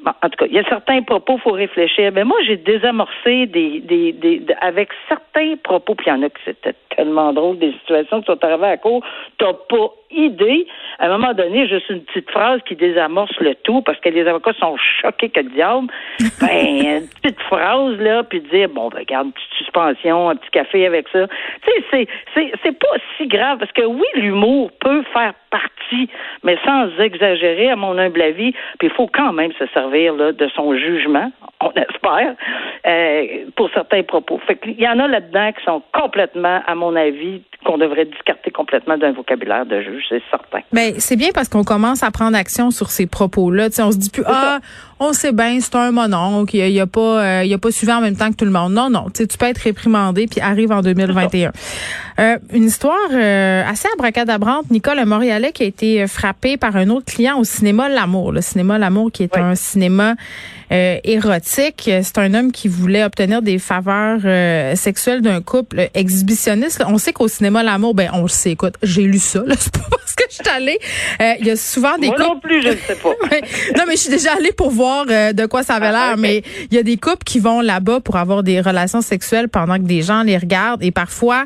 en 0.06 0.30
tout 0.30 0.38
cas, 0.38 0.46
il 0.46 0.54
y 0.54 0.60
a 0.60 0.64
certains 0.70 1.02
propos, 1.02 1.40
faut 1.40 1.52
réfléchir. 1.52 2.12
Mais 2.14 2.24
moi, 2.24 2.38
j'ai 2.46 2.58
désamorcé 2.58 3.48
des, 3.48 3.80
des, 3.80 4.46
avec 4.62 4.90
certains 5.10 5.56
propos, 5.64 5.96
puis 5.96 6.06
il 6.08 6.10
y 6.10 6.14
en 6.14 6.22
a 6.22 6.30
qui 6.30 6.42
c'était 6.46 6.76
tellement 6.96 7.34
drôle, 7.34 7.58
des 7.58 7.72
situations 7.74 8.22
qui 8.22 8.28
sont 8.28 8.44
arrivées 8.44 8.68
à 8.68 8.78
court, 8.78 9.04
t'as 9.40 9.54
pas 9.54 9.90
idée. 10.16 10.68
À 11.00 11.06
un 11.06 11.10
moment 11.10 11.34
donné, 11.34 11.68
juste 11.68 11.90
une 11.90 12.02
petite 12.02 12.30
phrase 12.32 12.62
qui 12.68 12.76
désamorce 12.76 13.38
le 13.40 13.56
tout 13.56 13.82
parce 13.82 14.00
que 14.00 14.10
les 14.10 14.28
avocats 14.28 14.54
sont 14.54 14.78
choqués 15.02 15.30
que 15.30 15.42
le 15.42 15.50
diable. 15.50 15.88
Ben, 16.42 17.02
une 17.02 17.08
petite 17.22 17.42
phrase, 17.44 17.98
là, 18.00 18.24
puis 18.24 18.42
dire, 18.42 18.70
bon, 18.70 18.90
ben, 18.90 19.00
regarde, 19.00 19.28
une 19.28 19.34
petite 19.34 19.54
suspension, 19.58 20.30
un 20.30 20.36
petit 20.36 20.52
café 20.52 20.86
avec 20.86 21.08
ça. 21.10 21.28
Tu 21.28 21.72
sais, 21.72 21.86
c'est, 21.92 22.08
c'est, 22.34 22.52
c'est 22.62 22.78
pas 22.78 22.96
si 23.18 23.28
grave 23.28 23.60
parce 23.60 23.72
que 23.72 23.84
oui, 23.84 24.06
l'humour 24.16 24.72
peut 24.80 25.04
faire 25.14 25.34
partie, 25.50 26.10
mais 26.44 26.58
sans 26.66 26.90
exagérer, 27.00 27.70
à 27.70 27.76
mon 27.76 27.98
humble 27.98 28.22
avis, 28.22 28.52
puis 28.80 28.88
il 28.88 28.92
faut 28.92 29.08
quand 29.08 29.34
même 29.34 29.52
se 29.54 29.66
servir, 29.68 30.14
là, 30.14 30.32
de 30.32 30.48
son 30.50 30.76
jugement, 30.76 31.32
on 31.62 31.72
espère, 31.72 32.36
euh, 32.86 33.46
pour 33.56 33.70
certains 33.72 34.04
propos. 34.04 34.40
Fait 34.46 34.58
qu'il 34.58 34.80
y 34.80 34.88
en 34.88 35.00
a 35.00 35.08
là-dedans 35.08 35.52
qui 35.54 35.64
sont 35.64 35.82
complètement, 35.94 36.62
à 36.68 36.76
mon 36.76 36.96
avis, 36.96 37.42
qu'on 37.66 37.78
devrait 37.78 38.06
discarter 38.06 38.52
complètement 38.52 38.98
d'un 38.98 39.12
vocabulaire 39.12 39.66
de 39.66 39.82
juge, 39.82 40.05
c'est 40.10 40.22
certain. 40.30 40.60
Mais 40.72 40.94
ben, 40.94 41.00
c'est 41.00 41.16
bien 41.16 41.30
parce 41.34 41.50
qu'on 41.50 41.64
commence 41.64 42.04
à 42.04 42.12
prendre 42.12 42.38
action 42.38 42.72
sur 42.72 42.90
ces 42.90 43.08
propos-là. 43.08 43.70
on 43.80 43.92
se 43.92 43.98
dit 43.98 44.10
plus 44.10 44.24
ah, 44.26 44.60
on 45.00 45.12
sait 45.12 45.34
bien, 45.34 45.60
c'est 45.60 45.76
un 45.76 45.92
mononcle, 45.92 46.56
il 46.56 46.72
n'y 46.72 46.80
a, 46.80 46.88
pas 46.88 47.22
euh, 47.22 47.44
il 47.44 47.54
a 47.54 47.58
pas 47.58 47.72
suivi 47.72 47.92
en 47.92 48.00
même 48.00 48.16
temps 48.16 48.32
que 48.32 48.38
tout 48.38 48.46
le 48.46 48.52
monde. 48.52 48.74
Non, 48.74 48.90
non, 48.90 49.08
tu 49.14 49.26
peux 49.28 49.46
être 49.46 49.58
réprimandé 49.58 50.26
puis 50.26 50.40
arrive 50.40 50.72
en 50.72 50.82
2021. 50.82 51.52
Euh, 52.18 52.38
une 52.54 52.64
histoire 52.64 52.96
euh, 53.12 53.64
assez 53.68 53.90
abracadabrante. 53.94 54.72
Nicole 54.72 55.04
Montréalais 55.06 55.52
qui 55.52 55.64
a 55.64 55.66
été 55.66 56.08
frappé 56.08 56.56
par 56.56 56.78
un 56.78 56.90
autre 56.90 57.14
client 57.14 57.38
au 57.38 57.44
cinéma 57.44 57.90
L'Amour. 57.90 58.32
Le 58.32 58.40
cinéma 58.40 58.78
L'Amour 58.78 59.12
qui 59.12 59.24
est 59.24 59.38
un 59.38 59.56
cinéma 59.56 60.16
érotique. 60.72 61.84
C'est 61.86 62.18
un 62.18 62.34
homme 62.34 62.52
qui 62.52 62.70
voulait 62.70 63.04
obtenir 63.04 63.42
des 63.42 63.60
faveurs 63.60 64.22
sexuelles 64.78 65.22
d'un 65.22 65.42
couple 65.42 65.90
exhibitionniste. 65.94 66.84
On 66.88 66.98
sait 66.98 67.12
qu'au 67.12 67.28
cinéma 67.28 67.64
L'Amour, 67.64 67.96
ben 67.96 68.10
on 68.14 68.22
le 68.22 68.30
sait. 68.30 68.52
Écoute, 68.52 68.76
j'ai 68.82 69.04
lu 69.04 69.20
ça. 69.20 69.44
C'est 69.60 69.74
pas 69.74 69.88
parce 69.90 70.16
que 70.16 70.24
je 70.30 70.36
suis 70.36 70.50
allée. 70.56 70.80
Il 71.42 71.46
y 71.46 71.52
a 71.52 71.58
souvent 71.58 71.98
des 71.98 72.08
Moi 72.08 72.16
couples... 72.16 72.30
non 72.30 72.40
plus, 72.40 72.62
je 72.62 72.70
ne 72.70 72.78
sais 72.78 72.96
pas. 72.96 73.10
non, 73.78 73.84
mais 73.88 73.96
je 73.96 74.02
suis 74.02 74.10
déjà 74.10 74.34
allée 74.34 74.54
pour 74.54 74.72
voir 74.72 74.85
euh, 74.86 75.34
de 75.34 75.46
quoi 75.46 75.64
ça 75.64 75.76
avait 75.76 75.92
l'air, 75.92 76.12
ah, 76.14 76.16
mais 76.18 76.44
il 76.72 76.76
y 76.76 76.80
a 76.80 76.84
des 76.84 76.98
couples 76.98 77.24
qui 77.26 77.40
vont 77.40 77.62
là-bas 77.62 78.00
pour 78.00 78.16
avoir 78.18 78.44
des 78.44 78.62
relations 78.62 79.02
sexuelles 79.02 79.50
pendant 79.50 79.76
que 79.76 79.84
des 79.84 80.02
gens 80.02 80.24
les 80.24 80.38
regardent 80.38 80.84
et 80.84 80.92
parfois 80.92 81.46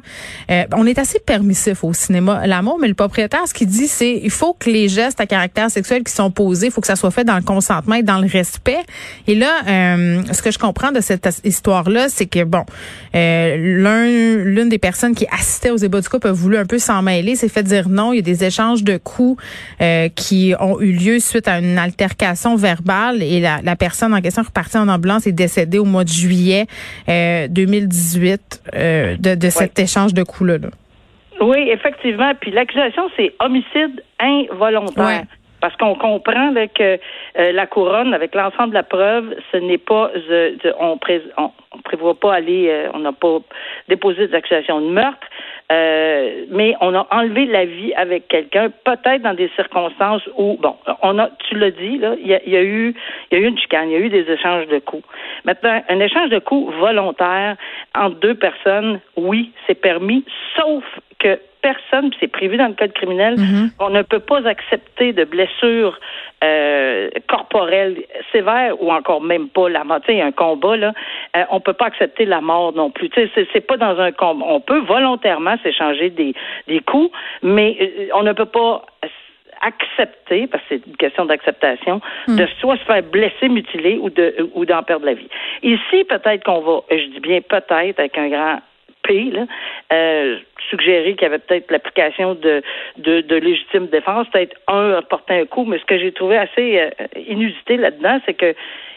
euh, 0.52 0.64
on 0.76 0.86
est 0.86 1.00
assez 1.00 1.20
permissif 1.20 1.84
au 1.84 1.94
cinéma 1.94 2.46
l'amour, 2.48 2.78
mais 2.80 2.88
le 2.88 2.94
propriétaire 2.94 3.48
ce 3.48 3.54
qu'il 3.54 3.68
dit 3.68 3.88
c'est 3.88 4.20
il 4.24 4.32
faut 4.32 4.54
que 4.54 4.70
les 4.70 4.90
gestes 4.90 5.22
à 5.22 5.26
caractère 5.26 5.70
sexuel 5.72 6.04
qui 6.04 6.14
sont 6.14 6.32
posés, 6.32 6.68
il 6.68 6.72
faut 6.72 6.82
que 6.82 6.88
ça 6.88 6.96
soit 6.96 7.12
fait 7.12 7.24
dans 7.24 7.36
le 7.36 7.44
consentement 7.44 7.96
et 7.96 8.04
dans 8.04 8.20
le 8.20 8.28
respect. 8.28 8.80
Et 9.28 9.36
là, 9.36 9.52
euh, 9.68 10.22
ce 10.32 10.42
que 10.42 10.52
je 10.52 10.60
comprends 10.60 10.92
de 10.92 11.02
cette 11.02 11.28
histoire-là, 11.44 12.10
c'est 12.10 12.26
que 12.26 12.44
bon, 12.44 12.64
l'un 13.14 14.06
l'une 14.44 14.70
des 14.70 14.78
personnes 14.78 15.16
qui 15.16 15.26
assistait 15.32 15.72
aux 15.72 15.78
ébats 15.78 16.02
du 16.02 16.10
couple 16.10 16.28
a 16.28 16.32
voulu 16.32 16.58
un 16.58 16.66
peu 16.66 16.80
s'en 16.80 17.02
mêler, 17.02 17.36
s'est 17.36 17.50
fait 17.50 17.64
dire 17.64 17.90
non. 17.90 18.14
Il 18.14 18.18
y 18.18 18.20
a 18.20 18.24
des 18.24 18.44
échanges 18.44 18.84
de 18.84 18.98
coups 18.98 19.42
qui 20.16 20.54
ont 20.60 20.80
eu 20.80 20.92
lieu 20.92 21.20
suite 21.20 21.48
à 21.48 21.60
une 21.60 21.78
altercation 21.78 22.56
verbale 22.56 23.22
et 23.30 23.40
la, 23.40 23.60
la, 23.64 23.76
personne 23.76 24.14
en 24.14 24.22
question 24.22 24.44
repartie 24.44 24.78
en 24.78 24.88
ambulance 24.88 25.28
est 25.28 25.32
décédée 25.32 25.80
au 25.80 25.86
mois 25.86 26.04
de 26.04 26.10
juillet 26.10 26.66
2018 27.08 28.64
euh, 28.74 28.80
euh, 28.80 29.16
de, 29.18 29.36
de 29.36 29.50
cet 29.50 29.80
échange 29.80 30.14
de 30.14 30.24
coups-là. 30.24 30.58
Oui, 31.42 31.70
effectivement. 31.70 32.34
Puis 32.40 32.52
l'accusation, 32.52 33.04
c'est 33.16 33.34
homicide 33.40 34.04
involontaire. 34.20 35.24
Parce 35.62 35.76
qu'on 35.76 35.96
comprend 35.96 36.54
que 36.74 36.98
euh, 37.38 37.52
la 37.52 37.68
couronne, 37.68 38.14
avec 38.14 38.34
l'ensemble 38.34 38.70
de 38.70 38.76
la 38.76 38.84
preuve, 38.84 39.36
ce 39.52 39.58
n'est 39.58 39.78
pas, 39.78 40.10
on, 40.80 40.98
on, 41.38 41.82
prévoit 41.84 42.18
pas 42.18 42.36
aller, 42.36 42.88
on 42.94 43.00
n'a 43.00 43.12
pas 43.12 43.40
déposé 43.90 44.28
des 44.28 44.36
accusations 44.36 44.80
de 44.80 44.88
meurtre, 44.88 45.28
euh, 45.72 46.46
mais 46.50 46.76
on 46.82 46.96
a 46.96 47.08
enlevé 47.12 47.46
la 47.46 47.66
vie 47.66 47.94
avec 47.94 48.28
quelqu'un, 48.28 48.72
peut-être 48.84 49.22
dans 49.22 49.36
des 49.36 49.50
circonstances 49.56 50.28
où, 50.36 50.58
bon, 50.60 50.76
on 51.04 51.20
a, 51.20 51.30
tu 51.48 51.56
l'as 51.56 51.72
dit, 51.72 52.00
là, 52.00 52.16
il 52.20 52.28
y 52.28 52.34
a, 52.34 52.64
eu, 52.64 52.96
il 53.32 53.38
y 53.38 53.42
a 53.42 53.44
eu 53.44 53.48
une 53.48 53.58
chicane, 53.58 53.90
il 53.90 53.94
y 53.94 53.96
a 53.96 54.00
eu 54.00 54.10
des 54.10 54.30
échanges 54.32 54.68
de 54.68 54.80
coups. 54.80 55.04
Maintenant, 55.46 55.82
un 55.88 56.00
échange 56.00 56.30
de 56.30 56.40
coups 56.40 56.74
volontaire 56.76 57.56
entre 57.96 58.16
deux 58.16 58.36
personnes, 58.36 59.00
oui, 59.16 59.52
c'est 59.68 59.80
permis, 59.80 60.26
sauf 60.56 60.84
que 61.20 61.40
personne, 61.62 62.12
c'est 62.20 62.28
prévu 62.32 62.58
dans 62.58 62.68
le 62.68 62.74
code 62.74 62.94
criminel, 62.94 63.36
Mhm. 63.38 63.72
on 63.80 63.90
ne 63.90 64.02
peut 64.02 64.20
pas 64.22 64.48
accepter 64.48 65.12
de 65.14 65.26
blessures 65.26 66.00
euh, 66.42 67.10
corporelles 67.28 67.98
sévères 68.32 68.82
ou 68.82 68.92
encore 68.94 69.22
même 69.22 69.50
pas 69.50 69.68
la 69.68 69.84
mort. 69.84 70.00
Tu 70.06 70.14
sais, 70.14 70.22
un 70.22 70.32
combat 70.32 70.78
là, 70.78 70.94
euh, 71.36 71.44
on 71.52 71.60
peut 71.60 71.74
pas 71.74 71.88
accepter 71.88 72.24
la 72.24 72.40
mort 72.40 72.72
non 72.74 72.90
plus. 72.92 73.10
Tu 73.10 73.28
sais, 73.28 73.48
c'est, 73.52 73.60
pas 73.68 73.76
dans 73.76 74.00
un 74.00 74.14
combat. 74.14 74.46
On 74.48 74.62
peut 74.62 74.80
volontairement 74.80 75.58
s'échanger 75.62 76.10
des 76.10 76.34
des 76.68 76.80
coups, 76.80 77.12
mais 77.44 77.78
euh, 77.82 78.08
on 78.14 78.24
ne 78.24 78.32
peut 78.32 78.46
pas 78.46 78.86
accepter, 79.62 80.48
parce 80.48 80.64
que 80.64 80.76
c'est 80.76 80.88
une 80.88 80.96
question 80.96 81.26
d'acceptation, 81.26 82.00
de 82.30 82.48
soit 82.62 82.78
se 82.78 82.84
faire 82.86 83.04
blesser, 83.04 83.50
mutiler 83.50 83.98
ou 84.02 84.10
de 84.10 84.50
ou 84.54 84.64
d'en 84.66 84.84
perdre 84.84 85.06
la 85.06 85.16
vie. 85.16 85.28
Ici, 85.64 86.06
peut-être 86.06 86.46
qu'on 86.46 86.62
va, 86.62 86.80
je 86.90 87.06
dis 87.08 87.20
bien 87.20 87.42
peut-être 87.42 87.74
avec 87.74 88.18
un 88.18 88.30
grand 88.30 88.60
P, 89.10 89.32
là, 89.32 89.46
euh, 89.92 90.38
suggérer 90.70 91.16
qu'il 91.16 91.24
y 91.24 91.26
avait 91.26 91.40
peut-être 91.40 91.72
l'application 91.72 92.36
de, 92.36 92.62
de, 92.98 93.22
de 93.22 93.36
légitime 93.36 93.88
défense, 93.88 94.28
peut-être 94.32 94.56
un 94.68 94.94
a 95.00 95.02
porté 95.02 95.34
un 95.34 95.46
coup, 95.46 95.66
mais 95.66 95.80
ce 95.80 95.86
que 95.86 95.98
j'ai 95.98 96.12
trouvé 96.12 96.38
assez 96.38 96.80
euh, 96.80 96.90
inusité 97.28 97.78
là-dedans, 97.78 98.20
c'est 98.26 98.36
que 98.36 98.54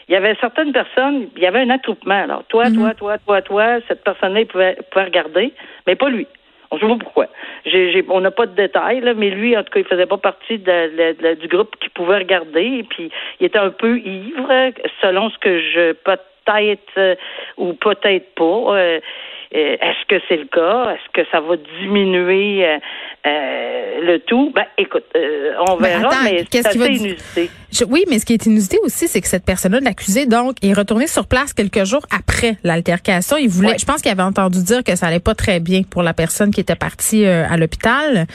il 0.07 0.11
y 0.11 0.15
avait 0.15 0.35
certaines 0.39 0.73
personnes, 0.73 1.29
il 1.35 1.41
y 1.41 1.47
avait 1.47 1.61
un 1.61 1.69
attroupement. 1.69 2.21
Alors, 2.27 2.43
toi, 2.49 2.65
toi, 2.69 2.93
toi, 2.93 3.17
toi, 3.25 3.41
toi, 3.41 3.65
cette 3.87 4.03
personne-là, 4.03 4.41
il 4.41 4.47
pouvait, 4.47 4.77
pouvait 4.91 5.05
regarder, 5.05 5.53
mais 5.87 5.95
pas 5.95 6.09
lui. 6.09 6.27
On 6.69 6.75
ne 6.75 6.81
sait 6.81 6.87
pas 6.87 6.97
pourquoi. 6.99 7.27
On 8.09 8.19
n'a 8.21 8.31
pas 8.31 8.45
de 8.45 8.55
détails, 8.55 8.99
là, 8.99 9.13
mais 9.13 9.29
lui, 9.29 9.55
en 9.57 9.63
tout 9.63 9.71
cas, 9.71 9.79
il 9.79 9.85
faisait 9.85 10.05
pas 10.05 10.17
partie 10.17 10.57
de, 10.57 11.13
de 11.21 11.35
du 11.35 11.47
groupe 11.47 11.75
qui 11.79 11.89
pouvait 11.89 12.17
regarder. 12.17 12.79
Et 12.79 12.83
puis, 12.83 13.11
il 13.39 13.45
était 13.45 13.59
un 13.59 13.69
peu 13.69 13.97
ivre, 13.99 14.49
selon 15.01 15.29
ce 15.29 15.37
que 15.37 15.59
je 15.59 15.93
peut-être 15.93 16.97
euh, 16.97 17.15
ou 17.57 17.73
peut-être 17.73 18.35
pas. 18.35 18.77
euh, 18.77 18.99
est-ce 19.53 20.05
que 20.07 20.21
c'est 20.27 20.37
le 20.37 20.45
cas? 20.45 20.93
Est-ce 20.95 21.21
que 21.21 21.27
ça 21.31 21.39
va 21.41 21.55
diminuer 21.81 22.65
euh, 22.65 22.77
euh, 23.27 24.01
le 24.01 24.19
tout? 24.19 24.51
Ben, 24.55 24.65
écoute, 24.77 25.03
euh, 25.15 25.51
on 25.67 25.77
Ben, 25.77 25.99
verra, 25.99 26.07
attends, 26.09 26.23
mais 26.23 26.45
c'est 26.51 26.65
assez 26.65 26.77
dire? 26.79 26.87
inusité. 26.89 27.49
Je- 27.71 27.85
oui, 27.85 28.03
mais 28.09 28.19
ce 28.19 28.25
qui 28.25 28.33
est 28.33 28.45
inusité 28.45 28.77
aussi, 28.83 29.07
c'est 29.07 29.21
que 29.21 29.27
cette 29.27 29.45
personne-là, 29.45 29.79
l'accusé, 29.81 30.25
donc, 30.27 30.55
est 30.63 30.73
retourné 30.73 31.07
sur 31.07 31.25
place 31.27 31.53
quelques 31.53 31.85
jours 31.85 32.05
après 32.15 32.57
l'altercation. 32.63 33.37
Il 33.37 33.49
voulait, 33.49 33.69
Ouais. 33.69 33.77
je 33.79 33.85
pense 33.85 34.01
qu'il 34.01 34.11
avait 34.11 34.21
entendu 34.23 34.63
dire 34.63 34.83
que 34.83 34.95
ça 34.95 35.07
allait 35.07 35.19
pas 35.19 35.33
très 35.35 35.59
bien 35.59 35.81
pour 35.83 36.03
la 36.03 36.13
personne 36.13 36.51
qui 36.51 36.61
était 36.61 36.75
partie 36.75 37.25
euh, 37.25 37.45
à 37.49 37.57
l'hôpital. 37.57 38.25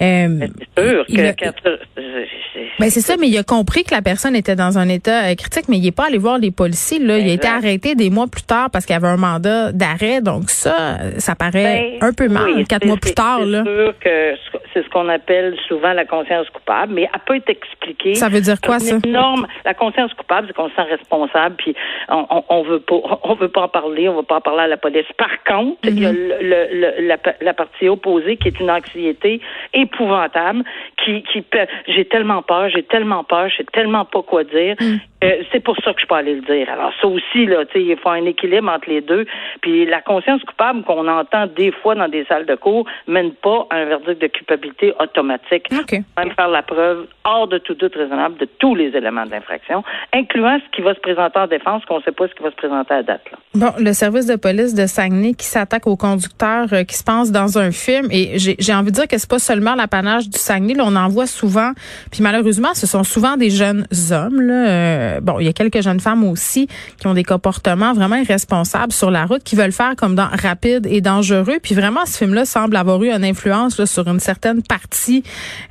Euh, 0.00 0.46
C'est 0.76 0.82
sûr 0.90 1.04
il 1.08 1.16
que 1.16 1.22
a- 1.22 1.32
quand 1.34 1.52
tu- 1.52 1.70
c'est- 1.96 2.60
ben 2.78 2.90
c'est 2.90 3.00
ça, 3.00 3.16
mais 3.18 3.28
il 3.28 3.36
a 3.38 3.42
compris 3.42 3.84
que 3.84 3.94
la 3.94 4.02
personne 4.02 4.34
était 4.36 4.56
dans 4.56 4.78
un 4.78 4.88
état 4.88 5.26
euh, 5.30 5.34
critique, 5.34 5.64
mais 5.68 5.78
il 5.78 5.86
est 5.86 5.96
pas 5.96 6.06
allé 6.06 6.18
voir 6.18 6.38
les 6.38 6.50
policiers. 6.50 6.98
Là, 6.98 7.18
il 7.18 7.28
a 7.28 7.32
été 7.32 7.48
arrêté 7.48 7.94
des 7.94 8.08
mois 8.10 8.26
plus 8.26 8.42
tard 8.42 8.70
parce 8.70 8.86
qu'il 8.86 8.94
avait 8.96 9.08
un 9.08 9.16
mandat 9.16 9.72
d'arrêt. 9.72 10.20
Donc 10.22 10.48
ça, 10.50 10.65
euh, 10.66 11.10
ça 11.18 11.34
paraît 11.34 11.98
Ben, 12.00 12.08
un 12.08 12.12
peu 12.12 12.28
mal, 12.28 12.44
oui, 12.56 12.64
quatre 12.64 12.84
mois 12.86 12.96
plus 12.96 13.14
tard. 13.14 13.40
C'est 13.42 13.50
sûr 13.64 13.94
que 14.00 14.36
ce- 14.36 14.58
c'est 14.74 14.82
ce 14.84 14.88
qu'on 14.90 15.08
appelle 15.08 15.56
souvent 15.68 15.92
la 15.92 16.04
conscience 16.04 16.48
coupable, 16.50 16.92
mais 16.94 17.08
elle 17.12 17.20
peut 17.26 17.36
être 17.36 17.48
expliquée. 17.50 18.14
Ça 18.14 18.28
veut 18.28 18.40
dire 18.40 18.60
quoi, 18.60 18.78
ça? 18.78 18.96
énorme- 19.04 19.46
la 19.64 19.74
conscience 19.74 20.12
coupable, 20.14 20.46
c'est 20.48 20.52
qu'on 20.54 20.68
se 20.68 20.74
sent 20.74 20.82
responsable, 20.82 21.56
puis 21.56 21.74
on, 22.08 22.26
on, 22.30 22.44
on 22.48 22.62
veut 22.62 22.80
pas, 22.80 22.96
on 23.22 23.34
veut 23.34 23.48
pas 23.48 23.62
en 23.62 23.68
parler, 23.68 24.08
on 24.08 24.16
veut 24.16 24.22
pas 24.22 24.36
en 24.36 24.40
parler 24.40 24.62
à 24.62 24.66
la 24.66 24.76
police. 24.76 25.06
Par 25.16 25.42
contre, 25.44 25.78
il 25.84 26.00
y 26.00 26.06
a 26.06 26.12
le, 26.12 26.36
le- 26.40 26.68
le- 27.00 27.06
la, 27.06 27.16
la 27.40 27.54
partie 27.54 27.88
opposée 27.88 28.36
qui 28.36 28.48
est 28.48 28.60
une 28.60 28.70
anxiété 28.70 29.40
épouvantable, 29.86 30.62
qui, 31.04 31.22
qui 31.32 31.42
peut- 31.42 31.66
j'ai 31.88 32.04
tellement 32.04 32.42
peur, 32.42 32.68
j'ai 32.70 32.82
tellement 32.82 33.24
peur, 33.24 33.48
je 33.48 33.56
sais 33.58 33.66
tellement 33.72 34.04
pas 34.04 34.22
quoi 34.22 34.44
dire. 34.44 34.76
Euh, 35.24 35.42
c'est 35.50 35.60
pour 35.60 35.76
ça 35.82 35.94
que 35.94 36.00
je 36.00 36.06
peux 36.06 36.14
aller 36.14 36.34
le 36.34 36.42
dire. 36.42 36.70
Alors 36.70 36.92
ça 37.00 37.06
aussi 37.06 37.46
là, 37.46 37.64
tu 37.66 37.72
sais, 37.72 37.82
il 37.84 37.96
faut 37.96 38.10
un 38.10 38.24
équilibre 38.26 38.70
entre 38.70 38.88
les 38.90 39.00
deux. 39.00 39.24
Puis 39.62 39.86
la 39.86 40.00
conscience 40.02 40.42
coupable 40.42 40.55
qu'on 40.58 41.06
entend 41.08 41.46
des 41.46 41.72
fois 41.72 41.94
dans 41.94 42.08
des 42.08 42.24
salles 42.26 42.46
de 42.46 42.54
cours 42.54 42.86
mène 43.06 43.32
pas 43.32 43.66
à 43.70 43.76
un 43.76 43.84
verdict 43.86 44.20
de 44.20 44.26
culpabilité 44.26 44.92
automatique. 45.00 45.66
OK. 45.72 45.92
Même 45.92 46.32
faire 46.34 46.48
la 46.48 46.62
preuve 46.62 47.06
hors 47.24 47.48
de 47.48 47.58
tout 47.58 47.74
doute 47.74 47.94
raisonnable 47.94 48.36
de 48.38 48.48
tous 48.58 48.74
les 48.74 48.88
éléments 48.96 49.24
de 49.26 49.30
l'infraction, 49.30 49.82
incluant 50.12 50.58
ce 50.64 50.76
qui 50.76 50.82
va 50.82 50.94
se 50.94 51.00
présenter 51.00 51.38
en 51.38 51.46
défense, 51.46 51.84
qu'on 51.84 51.98
ne 51.98 52.02
sait 52.02 52.12
pas 52.12 52.28
ce 52.28 52.34
qui 52.34 52.42
va 52.42 52.50
se 52.50 52.56
présenter 52.56 52.94
à 52.94 53.02
date. 53.02 53.22
Là. 53.30 53.38
Bon, 53.54 53.72
le 53.78 53.92
service 53.92 54.26
de 54.26 54.36
police 54.36 54.74
de 54.74 54.86
Saguenay 54.86 55.34
qui 55.34 55.46
s'attaque 55.46 55.86
aux 55.86 55.96
conducteurs 55.96 56.72
euh, 56.72 56.84
qui 56.84 56.96
se 56.96 57.04
pensent 57.04 57.32
dans 57.32 57.58
un 57.58 57.70
film 57.70 58.08
et 58.10 58.38
j'ai 58.38 58.56
j'ai 58.58 58.74
envie 58.74 58.90
de 58.90 58.96
dire 58.96 59.08
que 59.08 59.18
c'est 59.18 59.30
pas 59.30 59.38
seulement 59.38 59.74
l'apanage 59.74 60.28
du 60.28 60.38
Saguenay, 60.38 60.74
là, 60.74 60.84
on 60.86 60.96
en 60.96 61.08
voit 61.08 61.26
souvent. 61.26 61.72
Puis 62.10 62.22
malheureusement, 62.22 62.74
ce 62.74 62.86
sont 62.86 63.04
souvent 63.04 63.36
des 63.36 63.50
jeunes 63.50 63.86
hommes 64.10 64.40
là. 64.40 64.68
Euh, 64.68 65.20
bon, 65.20 65.38
il 65.40 65.46
y 65.46 65.48
a 65.48 65.52
quelques 65.52 65.82
jeunes 65.82 66.00
femmes 66.00 66.24
aussi 66.24 66.68
qui 66.98 67.06
ont 67.06 67.14
des 67.14 67.24
comportements 67.24 67.92
vraiment 67.92 68.16
irresponsables 68.16 68.92
sur 68.92 69.10
la 69.10 69.26
route 69.26 69.42
qui 69.42 69.56
veulent 69.56 69.72
faire 69.72 69.94
comme 69.96 70.14
dans 70.14 70.28
Rapide 70.46 70.86
et 70.86 71.00
dangereux. 71.00 71.58
Puis 71.62 71.74
vraiment 71.74 72.06
ce 72.06 72.18
film-là 72.18 72.44
semble 72.44 72.76
avoir 72.76 73.02
eu 73.02 73.10
une 73.10 73.24
influence 73.24 73.84
sur 73.84 74.06
une 74.08 74.20
certaine 74.20 74.62
partie 74.62 75.22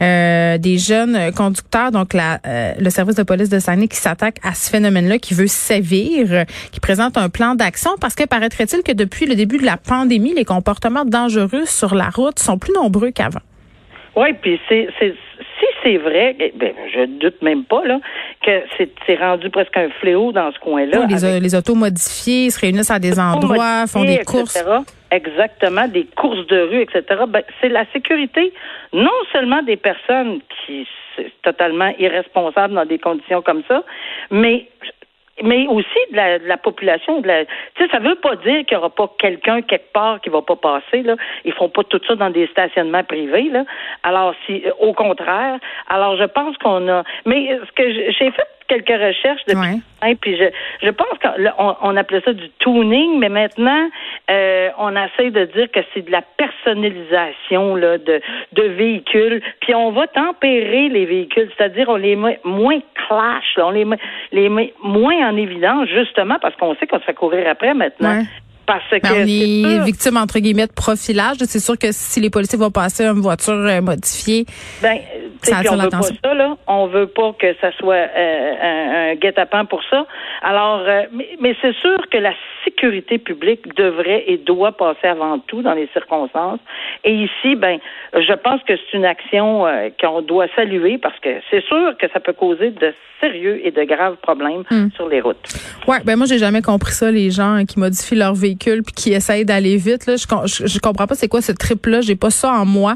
euh, 0.01 0.57
des 0.57 0.77
jeunes 0.77 1.31
conducteurs 1.33 1.91
donc 1.91 2.13
la, 2.13 2.39
euh, 2.45 2.73
le 2.79 2.89
service 2.89 3.15
de 3.15 3.23
police 3.23 3.49
de 3.49 3.59
Saguenay 3.59 3.87
qui 3.87 3.97
s'attaque 3.97 4.37
à 4.43 4.53
ce 4.53 4.69
phénomène-là 4.69 5.17
qui 5.19 5.33
veut 5.33 5.47
sévir, 5.47 6.45
qui 6.71 6.79
présente 6.79 7.17
un 7.17 7.29
plan 7.29 7.55
d'action 7.55 7.91
parce 7.99 8.15
que 8.15 8.25
paraîtrait-il 8.25 8.83
que 8.83 8.91
depuis 8.91 9.25
le 9.25 9.35
début 9.35 9.57
de 9.57 9.65
la 9.65 9.77
pandémie, 9.77 10.33
les 10.33 10.45
comportements 10.45 11.05
dangereux 11.05 11.65
sur 11.65 11.95
la 11.95 12.09
route 12.09 12.39
sont 12.39 12.57
plus 12.57 12.73
nombreux 12.73 13.11
qu'avant? 13.11 13.41
Oui, 14.15 14.33
puis 14.41 14.59
c'est, 14.69 14.87
c'est, 15.85 15.97
vrai, 15.97 16.35
ben, 16.55 16.73
je 16.91 17.05
doute 17.05 17.41
même 17.43 17.63
pas 17.63 17.85
là, 17.85 17.99
que 18.43 18.63
c'est, 18.77 18.89
c'est 19.05 19.15
rendu 19.15 19.49
presque 19.51 19.77
un 19.77 19.89
fléau 20.01 20.31
dans 20.31 20.51
ce 20.51 20.59
coin-là. 20.59 21.01
Oui, 21.01 21.05
les, 21.13 21.23
avec- 21.23 21.43
les 21.43 21.55
autos 21.55 21.75
modifiées 21.75 22.49
se 22.49 22.59
réunissent 22.59 22.91
à 22.91 22.99
des 22.99 23.19
endroits, 23.19 23.85
font 23.87 24.03
des 24.03 24.13
etc., 24.15 24.25
courses. 24.25 24.63
Exactement, 25.11 25.87
des 25.87 26.05
courses 26.15 26.45
de 26.47 26.59
rue, 26.61 26.81
etc. 26.81 27.03
Ben, 27.27 27.43
c'est 27.61 27.69
la 27.69 27.85
sécurité, 27.93 28.51
non 28.91 29.11
seulement 29.31 29.61
des 29.61 29.77
personnes 29.77 30.39
qui 30.65 30.87
sont 31.15 31.23
totalement 31.43 31.93
irresponsables 31.99 32.73
dans 32.73 32.85
des 32.85 32.97
conditions 32.99 33.41
comme 33.41 33.61
ça, 33.67 33.83
mais 34.31 34.67
mais 35.43 35.67
aussi 35.67 35.99
de 36.11 36.15
la, 36.15 36.39
de 36.39 36.47
la 36.47 36.57
population. 36.57 37.21
De 37.21 37.27
la, 37.27 37.45
tu 37.45 37.51
sais, 37.79 37.89
ça 37.89 37.99
veut 37.99 38.15
pas 38.15 38.35
dire 38.37 38.65
qu'il 38.65 38.73
y 38.73 38.75
aura 38.75 38.89
pas 38.89 39.11
quelqu'un 39.19 39.61
quelque 39.61 39.91
part 39.91 40.21
qui 40.21 40.29
va 40.29 40.41
pas 40.41 40.55
passer. 40.55 41.03
Là, 41.03 41.15
ils 41.43 41.53
font 41.53 41.69
pas 41.69 41.83
tout 41.83 41.99
ça 42.07 42.15
dans 42.15 42.29
des 42.29 42.47
stationnements 42.47 43.03
privés. 43.03 43.49
Là. 43.49 43.65
Alors, 44.03 44.33
si, 44.45 44.63
au 44.79 44.93
contraire. 44.93 45.59
Alors, 45.89 46.17
je 46.17 46.25
pense 46.25 46.57
qu'on 46.57 46.87
a. 46.87 47.03
Mais 47.25 47.59
ce 47.65 47.71
que 47.73 48.11
j'ai 48.11 48.31
fait 48.31 48.47
quelques 48.67 48.89
recherches 48.89 49.41
depuis 49.47 49.81
Ouais. 50.03 50.15
Puis 50.21 50.37
je, 50.37 50.45
je 50.85 50.89
pense 50.91 51.17
qu'on 51.21 51.75
on, 51.81 51.97
appelait 51.97 52.21
ça 52.23 52.33
du 52.33 52.47
tuning, 52.59 53.17
mais 53.19 53.29
maintenant, 53.29 53.89
euh, 54.29 54.69
on 54.77 54.91
essaie 54.95 55.31
de 55.31 55.45
dire 55.45 55.71
que 55.71 55.79
c'est 55.93 56.03
de 56.05 56.11
la 56.11 56.21
personnalisation 56.37 57.75
là, 57.75 57.97
de, 57.97 58.21
de 58.53 58.63
véhicules. 58.63 59.41
Puis 59.61 59.73
on 59.73 59.91
va 59.91 60.07
tempérer 60.07 60.89
les 60.89 61.05
véhicules, 61.05 61.49
c'est-à-dire 61.57 61.89
on 61.89 61.95
les 61.95 62.15
met 62.15 62.39
moins 62.43 62.79
clash, 63.07 63.45
là, 63.57 63.67
on 63.67 63.71
les 63.71 63.85
met, 63.85 63.97
les 64.31 64.49
met 64.49 64.73
moins 64.83 65.29
en 65.29 65.35
évidence, 65.37 65.87
justement 65.89 66.37
parce 66.41 66.55
qu'on 66.55 66.75
sait 66.75 66.87
qu'on 66.87 66.99
se 66.99 67.05
fait 67.05 67.13
courir 67.13 67.47
après 67.49 67.73
maintenant. 67.73 68.17
Ouais. 68.19 68.23
Parce 68.67 68.83
que 68.89 68.99
Ben, 68.99 69.09
on 69.11 69.27
c'est 69.27 69.29
est 69.31 69.63
sûr- 69.75 69.83
victime 69.83 70.17
entre 70.17 70.39
guillemets 70.39 70.65
de 70.65 70.73
profilage. 70.73 71.37
C'est 71.45 71.59
sûr 71.59 71.77
que 71.77 71.91
si 71.91 72.19
les 72.19 72.31
policiers 72.31 72.57
vont 72.57 72.71
passer 72.71 73.05
une 73.05 73.21
voiture 73.21 73.53
euh, 73.53 73.79
modifiée, 73.79 74.45
Ben, 74.81 74.97
puis 75.51 75.69
on 75.69 75.77
veut 75.77 75.89
pas 75.89 76.01
ça, 76.01 76.33
là. 76.33 76.57
On 76.67 76.87
veut 76.87 77.07
pas 77.07 77.33
que 77.37 77.53
ça 77.61 77.71
soit 77.77 77.93
euh, 77.95 78.53
un, 78.61 79.11
un 79.11 79.15
guet-apens 79.15 79.65
pour 79.65 79.81
ça. 79.89 80.05
Alors, 80.41 80.81
euh, 80.87 81.03
mais, 81.11 81.29
mais 81.39 81.55
c'est 81.61 81.75
sûr 81.75 81.97
que 82.11 82.17
la 82.17 82.33
sécurité 82.63 83.17
publique 83.17 83.75
devrait 83.75 84.23
et 84.27 84.37
doit 84.37 84.71
passer 84.71 85.07
avant 85.07 85.39
tout 85.39 85.61
dans 85.61 85.73
les 85.73 85.87
circonstances. 85.93 86.59
Et 87.03 87.13
ici, 87.13 87.55
ben, 87.55 87.77
je 88.13 88.33
pense 88.33 88.61
que 88.63 88.73
c'est 88.75 88.97
une 88.97 89.05
action 89.05 89.65
euh, 89.67 89.89
qu'on 89.99 90.21
doit 90.21 90.47
saluer 90.55 90.97
parce 90.97 91.19
que 91.19 91.29
c'est 91.51 91.63
sûr 91.65 91.95
que 91.99 92.07
ça 92.13 92.19
peut 92.19 92.33
causer 92.33 92.71
de 92.71 92.93
sérieux 93.21 93.61
et 93.63 93.71
de 93.71 93.83
graves 93.83 94.17
problèmes 94.17 94.63
Hmm. 94.69 94.89
sur 94.95 95.07
les 95.09 95.21
routes. 95.21 95.37
Ouais, 95.87 95.97
ben 96.05 96.15
moi 96.15 96.25
j'ai 96.27 96.37
jamais 96.37 96.61
compris 96.61 96.91
ça 96.93 97.11
les 97.11 97.29
gens 97.29 97.63
qui 97.67 97.79
modifient 97.79 98.15
leur 98.15 98.33
véhicule 98.33 98.83
puis 98.83 98.93
qui 98.93 99.13
essayent 99.13 99.45
d'aller 99.45 99.77
vite 99.77 100.05
là, 100.07 100.15
je, 100.15 100.25
je, 100.47 100.67
je 100.67 100.79
comprends 100.79 101.07
pas 101.07 101.15
c'est 101.15 101.27
quoi 101.27 101.41
ce 101.41 101.51
trip 101.51 101.85
là, 101.87 102.01
j'ai 102.01 102.15
pas 102.15 102.29
ça 102.29 102.51
en 102.51 102.65
moi. 102.65 102.95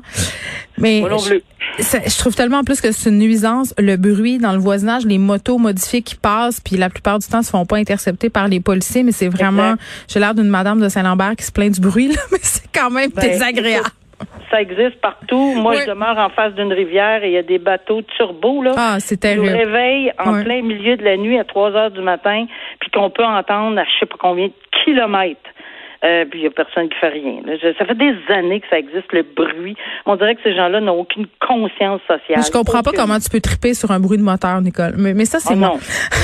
Mais 0.78 1.00
Moi 1.02 1.10
non 1.10 1.18
je, 1.18 1.30
plus. 1.30 1.44
Ça- 1.80 2.00
je 2.06 2.18
trouve 2.18 2.36
tellement 2.36 2.58
en 2.58 2.64
plus 2.64 2.82
que 2.82 2.92
c'est 2.92 3.10
une 3.10 3.20
nuisance 3.20 3.74
le 3.78 3.96
bruit 3.96 4.38
dans 4.38 4.52
le 4.52 4.58
voisinage, 4.60 5.06
les 5.06 5.18
motos 5.18 5.58
modifiées 5.58 6.02
qui 6.02 6.16
passent 6.16 6.60
puis 6.60 6.76
la 6.78 6.90
plupart 6.90 7.20
du 7.20 7.28
temps 7.28 7.42
se 7.42 7.52
font 7.52 7.66
pas 7.66 7.78
intercepter 7.78 8.30
par 8.30 8.48
les 8.48 8.60
policiers 8.60 9.04
mais 9.04 9.12
c'est 9.12 9.30
vraiment 9.30 9.76
j'ai 10.08 10.20
l'air 10.20 10.36
d'une 10.36 10.50
madame 10.50 10.82
de 10.82 10.90
Saint-Lambert 10.90 11.36
qui 11.38 11.44
se 11.46 11.52
plaint 11.52 11.72
du 11.74 11.82
bruit 11.82 12.08
là, 12.14 12.22
mais 12.32 12.40
c'est 12.42 12.68
quand 12.74 12.90
même 12.90 13.12
Ben, 13.16 13.22
désagréable. 13.22 13.88
Ça 14.52 14.62
existe 14.62 15.00
partout. 15.00 15.54
Moi, 15.56 15.76
Oui. 15.76 15.82
je 15.86 15.92
demeure 15.92 16.18
en 16.18 16.30
face 16.30 16.54
d'une 16.56 16.74
rivière 16.74 17.24
et 17.24 17.28
il 17.28 17.34
y 17.34 17.38
a 17.38 17.44
des 17.44 17.60
bateaux 17.60 18.02
turbo, 18.18 18.64
là. 18.64 18.74
Ah, 18.76 18.98
c'est 19.00 19.16
qui 19.22 19.28
nous 19.38 19.44
terrible. 19.46 19.58
réveille 19.58 20.12
en 20.18 20.44
plein 20.44 20.62
milieu 20.64 20.98
de 20.98 21.04
la 21.04 21.16
nuit 21.18 21.38
à 21.40 21.44
3 21.46 21.72
heures 21.72 21.92
du 21.92 22.02
matin, 22.02 22.46
puis 22.82 22.90
qu'on 22.90 23.12
peut 23.12 23.24
entendre 23.24 23.78
à 23.80 23.84
je 23.86 23.90
sais 24.00 24.06
pas 24.08 24.18
combien 24.20 24.48
de 24.48 24.54
kilomètres. 24.84 25.40
Euh, 26.04 26.26
puis 26.26 26.40
il 26.40 26.44
y 26.44 26.48
a 26.48 26.52
personne 26.52 26.90
qui 26.90 26.98
fait 26.98 27.10
rien. 27.10 27.42
ça 27.78 27.86
fait 27.86 27.96
des 27.96 28.16
années 28.30 28.62
que 28.62 28.68
ça 28.70 28.80
existe, 28.80 29.12
le 29.12 29.24
bruit. 29.24 29.76
On 30.06 30.16
dirait 30.16 30.36
que 30.36 30.42
ces 30.44 30.56
gens-là 30.56 30.80
n'ont 30.80 31.00
aucune 31.00 31.28
conscience 31.46 32.02
sociale. 32.02 32.44
Je 32.46 32.52
comprends 32.52 32.82
pas 32.82 32.92
comment 32.96 33.20
tu 33.20 33.30
peux 33.30 33.42
triper 33.42 33.74
sur 33.74 33.92
un 33.92 34.00
bruit 34.00 34.18
de 34.18 34.24
moteur, 34.24 34.62
Nicole. 34.62 34.96
Mais, 34.98 35.14
mais 35.14 35.26
ça, 35.26 35.40
c'est 35.40 35.54
oh, 35.54 35.58
moi. 35.58 35.78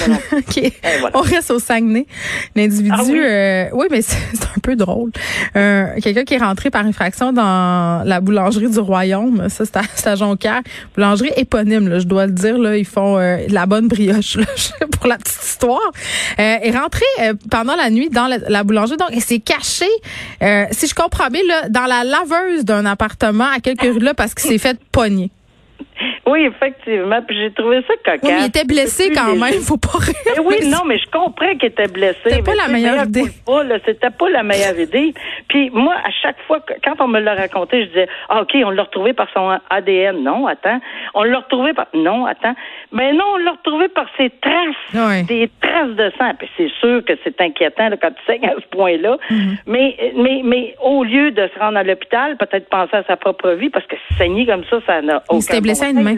Non. 0.08 0.16
OK. 0.38 0.72
On 1.14 1.22
reste 1.22 1.52
au 1.52 1.60
Saguenay. 1.60 2.06
L'individu, 2.56 2.96
ah 2.98 3.04
oui? 3.06 3.20
Euh, 3.20 3.66
oui? 3.74 3.88
mais 3.92 4.02
c'est 4.02 4.46
un 4.46 4.60
peu 4.62 4.76
drôle. 4.76 5.12
Euh, 5.56 5.88
Quelqu'un 6.02 6.24
qui 6.24 6.36
est 6.36 6.44
rentré 6.44 6.70
par 6.70 6.86
infraction 6.86 7.34
dans 7.34 8.04
la 8.06 8.22
boulangerie 8.22 8.70
du 8.70 8.80
Royaume, 8.80 9.50
ça, 9.50 9.66
c'est 9.66 9.78
à, 9.78 9.82
à 10.12 10.16
Jonquière. 10.16 10.62
Boulangerie 10.96 11.32
éponyme, 11.36 11.88
là, 11.90 12.00
je 12.00 12.06
dois 12.06 12.28
le 12.28 12.32
dire. 12.32 12.58
Là, 12.58 12.78
ils 12.78 12.86
font 12.86 13.18
euh, 13.18 13.38
la 13.50 13.66
bonne 13.66 13.88
brioche, 13.88 14.38
là, 14.38 14.46
pour 14.92 15.08
la 15.08 15.18
petite 15.18 15.44
histoire. 15.44 15.92
Euh, 16.40 16.58
est 16.62 16.78
rentré 16.78 17.06
euh, 17.22 17.34
pendant 17.50 17.76
la 17.76 17.90
nuit 17.90 18.10
dans 18.10 18.28
la, 18.28 18.64
boulangerie. 18.64 18.98
Donc, 18.98 19.10
il 19.14 19.22
s'est 19.22 19.40
caché, 19.40 19.65
euh, 20.42 20.66
si 20.72 20.88
je 20.88 20.96
comprends 20.96 21.28
bien, 21.28 21.42
là, 21.48 21.70
dans 21.70 21.86
la 21.86 22.04
laveuse 22.04 22.66
d'un 22.66 22.86
appartement 22.86 23.46
à 23.46 23.60
quelques 23.60 23.82
rues 23.82 24.00
là 24.00 24.14
parce 24.14 24.34
qu'il 24.34 24.50
s'est 24.50 24.58
fait 24.58 24.78
pogner. 24.92 25.32
Oui, 26.28 26.46
effectivement. 26.46 27.22
Puis 27.22 27.38
j'ai 27.38 27.52
trouvé 27.52 27.84
ça 27.88 27.94
cocasse. 28.04 28.20
Oui, 28.24 28.34
il 28.40 28.46
était 28.46 28.66
blessé 28.66 29.12
quand 29.14 29.36
même, 29.36 29.62
faut 29.62 29.78
pas 29.78 30.00
rire. 30.00 30.16
Eh 30.36 30.40
oui, 30.40 30.68
non, 30.68 30.80
mais 30.86 30.98
je 30.98 31.10
comprends 31.10 31.56
qu'il 31.56 31.70
était 31.70 31.88
blessé. 31.88 32.18
C'était 32.24 32.42
pas 32.42 32.56
la 32.56 32.68
meilleure 32.68 33.06
idée. 33.06 33.26
C'était 33.86 34.10
pas 34.10 34.30
la 34.30 34.44
meilleure 34.44 34.78
idée. 34.80 35.14
Puis 35.48 35.70
moi, 35.72 35.94
à 35.94 36.12
chaque 36.22 36.38
fois, 36.48 36.60
quand 36.84 36.96
on 37.00 37.08
me 37.08 37.20
l'a 37.20 37.36
raconté, 37.36 37.84
je 37.84 37.88
disais, 37.88 38.08
ah, 38.30 38.42
OK, 38.42 38.52
on 38.56 38.72
l'a 38.72 38.84
retrouvé 38.84 39.14
par 39.14 39.28
son 39.34 39.58
ADN. 39.70 40.24
Non, 40.24 40.48
attends. 40.48 40.80
On 41.14 41.24
l'a 41.24 41.40
retrouvé 41.40 41.74
par... 41.74 41.88
Non, 41.94 42.26
attends. 42.26 42.56
Mais 42.92 43.14
non, 43.14 43.26
on 43.34 43.38
l'a 43.38 43.52
retrouvé 43.52 43.88
par 43.88 44.08
ses 44.18 44.32
traces. 44.42 45.26
Des 45.28 45.50
traces 45.62 45.96
de 45.96 46.12
sang. 46.18 46.32
Puis 46.38 46.50
c'est 46.58 46.72
sûr 46.80 47.04
que 47.06 47.14
c'est 47.24 47.40
inquiétant 47.40 47.90
quand 48.02 48.12
tu 48.12 48.26
saignes 48.26 48.46
à 48.46 48.56
ce 48.56 48.68
point-là. 48.76 49.18
Mm-hmm. 49.30 49.58
mais, 49.68 50.14
mais, 50.16 50.42
mais 50.44 50.76
au 50.82 51.04
lieu 51.04 51.32
de 51.32 51.50
se 51.54 51.60
rendre 51.60 51.78
à 51.78 51.84
l'hôpital, 51.84 52.38
peut-être 52.38 52.70
penser 52.70 52.96
à 52.96 53.04
sa 53.04 53.16
propre 53.16 53.52
vie, 53.52 53.70
parce 53.70 53.86
que 53.86 53.96
saigner 54.18 54.46
comme 54.46 54.64
ça, 54.70 54.80
ça 54.86 55.02
n'a 55.02 55.24
aucun... 55.30 55.62
Blessé 55.62 55.85
main 55.94 56.16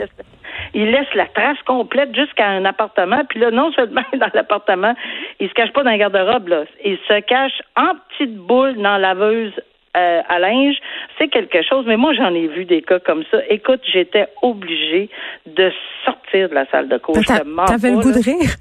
il 0.73 0.91
laisse 0.91 1.13
la 1.15 1.25
trace 1.27 1.57
complète 1.65 2.15
jusqu'à 2.15 2.47
un 2.47 2.65
appartement. 2.65 3.23
Puis 3.29 3.39
là, 3.39 3.51
non 3.51 3.71
seulement 3.75 4.03
dans 4.13 4.29
l'appartement, 4.33 4.93
il 5.39 5.49
se 5.49 5.53
cache 5.53 5.71
pas 5.73 5.83
dans 5.83 5.91
le 5.91 5.97
garde-robe, 5.97 6.47
là. 6.47 6.63
Il 6.83 6.97
se 7.07 7.19
cache 7.21 7.61
en 7.75 7.93
petite 8.09 8.35
boule 8.35 8.75
dans 8.75 8.97
la 8.97 9.13
laveuse 9.13 9.53
euh, 9.95 10.21
à 10.29 10.37
linge, 10.37 10.75
c'est 11.17 11.27
quelque 11.29 11.63
chose. 11.63 11.85
Mais 11.87 11.97
moi, 11.97 12.13
j'en 12.13 12.33
ai 12.33 12.47
vu 12.47 12.65
des 12.65 12.81
cas 12.81 12.99
comme 12.99 13.23
ça. 13.31 13.39
Écoute, 13.49 13.81
j'étais 13.91 14.27
obligée 14.43 15.09
de 15.47 15.71
sortir 16.05 16.49
de 16.49 16.53
la 16.53 16.67
salle 16.67 16.87
de 16.87 16.97
cours. 16.97 17.17
T'avais 17.25 17.91
le 17.91 17.97
goût 17.97 18.11
de 18.11 18.23
rire? 18.23 18.51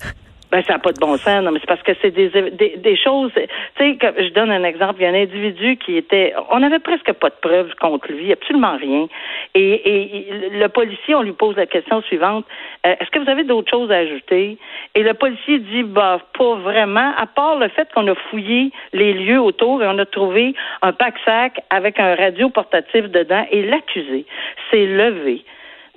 Ben, 0.56 0.64
ça 0.64 0.72
n'a 0.72 0.78
pas 0.78 0.92
de 0.92 0.98
bon 0.98 1.18
sens, 1.18 1.44
non, 1.44 1.52
mais 1.52 1.58
c'est 1.60 1.66
parce 1.66 1.82
que 1.82 1.92
c'est 2.00 2.12
des, 2.12 2.30
des, 2.30 2.78
des, 2.78 2.96
choses. 2.96 3.30
Tu 3.34 3.42
sais, 3.78 3.98
je 4.00 4.32
donne 4.32 4.50
un 4.50 4.64
exemple. 4.64 4.94
Il 5.00 5.02
y 5.02 5.06
a 5.06 5.10
un 5.10 5.22
individu 5.22 5.76
qui 5.76 5.98
était. 5.98 6.32
On 6.50 6.60
n'avait 6.60 6.78
presque 6.78 7.12
pas 7.12 7.28
de 7.28 7.34
preuves 7.42 7.74
contre 7.78 8.10
lui, 8.10 8.32
absolument 8.32 8.74
rien. 8.78 9.06
Et, 9.54 9.72
et, 9.84 10.26
le 10.52 10.66
policier, 10.68 11.14
on 11.14 11.20
lui 11.20 11.34
pose 11.34 11.56
la 11.56 11.66
question 11.66 12.00
suivante 12.00 12.46
euh, 12.86 12.94
Est-ce 12.98 13.10
que 13.10 13.18
vous 13.18 13.28
avez 13.28 13.44
d'autres 13.44 13.70
choses 13.70 13.90
à 13.90 13.96
ajouter? 13.96 14.56
Et 14.94 15.02
le 15.02 15.12
policier 15.12 15.58
dit 15.58 15.82
Bah, 15.82 16.20
pas 16.38 16.54
vraiment, 16.54 17.12
à 17.18 17.26
part 17.26 17.58
le 17.58 17.68
fait 17.68 17.92
qu'on 17.92 18.06
a 18.08 18.14
fouillé 18.30 18.72
les 18.94 19.12
lieux 19.12 19.42
autour 19.42 19.82
et 19.82 19.86
on 19.86 19.98
a 19.98 20.06
trouvé 20.06 20.54
un 20.80 20.92
pack-sac 20.94 21.60
avec 21.68 22.00
un 22.00 22.14
radio 22.14 22.48
portatif 22.48 23.10
dedans. 23.10 23.44
Et 23.50 23.62
l'accusé 23.62 24.24
s'est 24.70 24.86
levé 24.86 25.44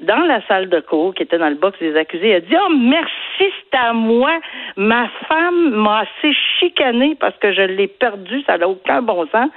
dans 0.01 0.25
la 0.25 0.45
salle 0.47 0.69
de 0.69 0.79
cours, 0.79 1.13
qui 1.13 1.23
était 1.23 1.37
dans 1.37 1.49
le 1.49 1.55
box 1.55 1.77
des 1.79 1.95
accusés, 1.95 2.35
a 2.35 2.39
dit 2.39 2.55
Oh 2.55 2.73
merci, 2.73 3.11
c'est 3.39 3.77
à 3.77 3.93
moi. 3.93 4.39
Ma 4.75 5.09
femme 5.27 5.71
m'a 5.71 5.99
assez 5.99 6.33
chicané 6.59 7.15
parce 7.19 7.37
que 7.37 7.53
je 7.53 7.61
l'ai 7.61 7.87
perdu, 7.87 8.41
ça 8.43 8.57
n'a 8.57 8.67
aucun 8.67 9.01
bon 9.01 9.27
sens. 9.27 9.49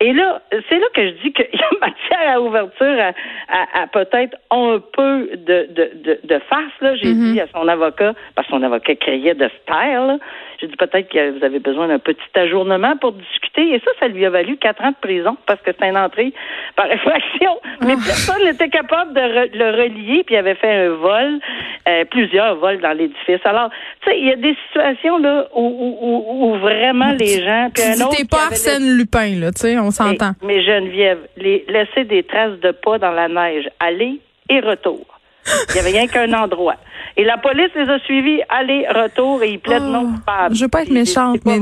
Et 0.00 0.12
là, 0.12 0.42
c'est 0.68 0.78
là 0.78 0.86
que 0.94 1.06
je 1.06 1.12
dis 1.22 1.32
qu'il 1.32 1.48
y 1.52 1.62
a 1.62 1.70
matière 1.80 2.36
à 2.36 2.40
ouverture 2.40 3.12
à, 3.48 3.82
à, 3.82 3.86
peut-être 3.86 4.36
un 4.50 4.78
peu 4.92 5.30
de, 5.36 5.68
de, 5.72 5.90
de, 6.04 6.20
de 6.22 6.38
face. 6.50 6.72
Là. 6.80 6.96
J'ai 6.96 7.12
mm-hmm. 7.12 7.32
dit 7.32 7.40
à 7.40 7.46
son 7.54 7.66
avocat, 7.66 8.12
parce 8.34 8.46
que 8.46 8.54
son 8.54 8.62
avocat 8.62 8.94
criait 8.96 9.34
de 9.34 9.50
taire, 9.66 10.18
j'ai 10.60 10.68
dit 10.68 10.76
peut-être 10.76 11.08
que 11.08 11.38
vous 11.38 11.44
avez 11.44 11.58
besoin 11.58 11.88
d'un 11.88 11.98
petit 11.98 12.20
ajournement 12.34 12.96
pour 12.96 13.12
discuter. 13.12 13.74
Et 13.74 13.80
ça, 13.80 13.90
ça 14.00 14.08
lui 14.08 14.24
a 14.24 14.30
valu 14.30 14.56
quatre 14.56 14.82
ans 14.82 14.90
de 14.90 14.96
prison 15.00 15.36
parce 15.46 15.60
que 15.60 15.70
c'est 15.78 15.88
une 15.88 15.96
entrée 15.96 16.32
par 16.76 16.86
effraction. 16.92 17.58
Mais 17.82 17.94
personne 17.94 18.44
n'était 18.44 18.68
capable 18.68 19.14
de 19.14 19.56
le 19.56 19.70
relier, 19.70 20.24
puis 20.24 20.34
il 20.34 20.38
avait 20.38 20.54
fait 20.54 20.86
un 20.86 20.90
vol, 20.90 21.40
euh, 21.88 22.04
plusieurs 22.10 22.56
vols 22.56 22.80
dans 22.80 22.92
l'édifice. 22.92 23.40
Alors, 23.44 23.70
tu 24.02 24.10
sais, 24.10 24.18
il 24.18 24.26
y 24.26 24.32
a 24.32 24.36
des 24.36 24.56
situations 24.66 25.18
là 25.18 25.48
où, 25.54 25.62
où, 25.62 26.46
où, 26.46 26.58
vraiment 26.58 27.12
les 27.12 27.42
gens... 27.42 27.68
Puis 27.74 27.84
un 27.84 28.06
autre 28.06 28.16
pas 28.30 28.46
Arsène 28.46 28.96
Lupin, 28.96 29.38
là, 29.40 29.52
tu 29.52 29.60
sais, 29.60 29.78
on 29.86 29.90
s'entend. 29.90 30.32
Mais, 30.42 30.62
Geneviève, 30.64 31.18
les, 31.36 31.64
laisser 31.68 32.04
des 32.04 32.22
traces 32.22 32.58
de 32.60 32.72
pas 32.72 32.98
dans 32.98 33.12
la 33.12 33.28
neige, 33.28 33.68
aller 33.80 34.20
et 34.48 34.60
retour. 34.60 35.06
Il 35.68 35.74
n'y 35.74 35.80
avait 35.80 35.90
rien 35.90 36.06
qu'un 36.06 36.32
endroit. 36.42 36.76
Et 37.16 37.24
la 37.24 37.38
police 37.38 37.70
les 37.74 37.88
a 37.88 37.98
suivis, 38.00 38.42
aller-retour, 38.48 39.42
et 39.42 39.50
ils 39.50 39.58
plaident 39.58 39.84
oh, 39.86 39.92
non 39.92 40.12
coupable. 40.12 40.54
Je 40.54 40.62
veux 40.64 40.68
pas 40.68 40.82
être 40.82 40.90
méchante, 40.90 41.40
mais 41.46 41.58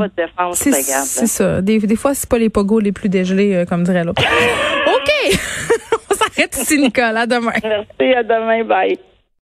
c'est 0.54 1.26
ça. 1.26 1.60
Des, 1.62 1.78
des 1.78 1.96
fois, 1.96 2.14
c'est 2.14 2.28
pas 2.28 2.38
les 2.38 2.50
pogos 2.50 2.80
les 2.80 2.92
plus 2.92 3.08
dégelés, 3.08 3.54
euh, 3.54 3.64
comme 3.64 3.84
dirait 3.84 4.04
l'autre. 4.04 4.22
OK! 4.86 5.38
On 6.10 6.14
s'arrête 6.14 6.56
ici, 6.56 6.78
Nicole. 6.78 7.16
À 7.16 7.26
demain. 7.26 7.52
Merci, 7.62 8.14
à 8.14 8.22
demain. 8.22 8.64
Bye. 8.64 8.98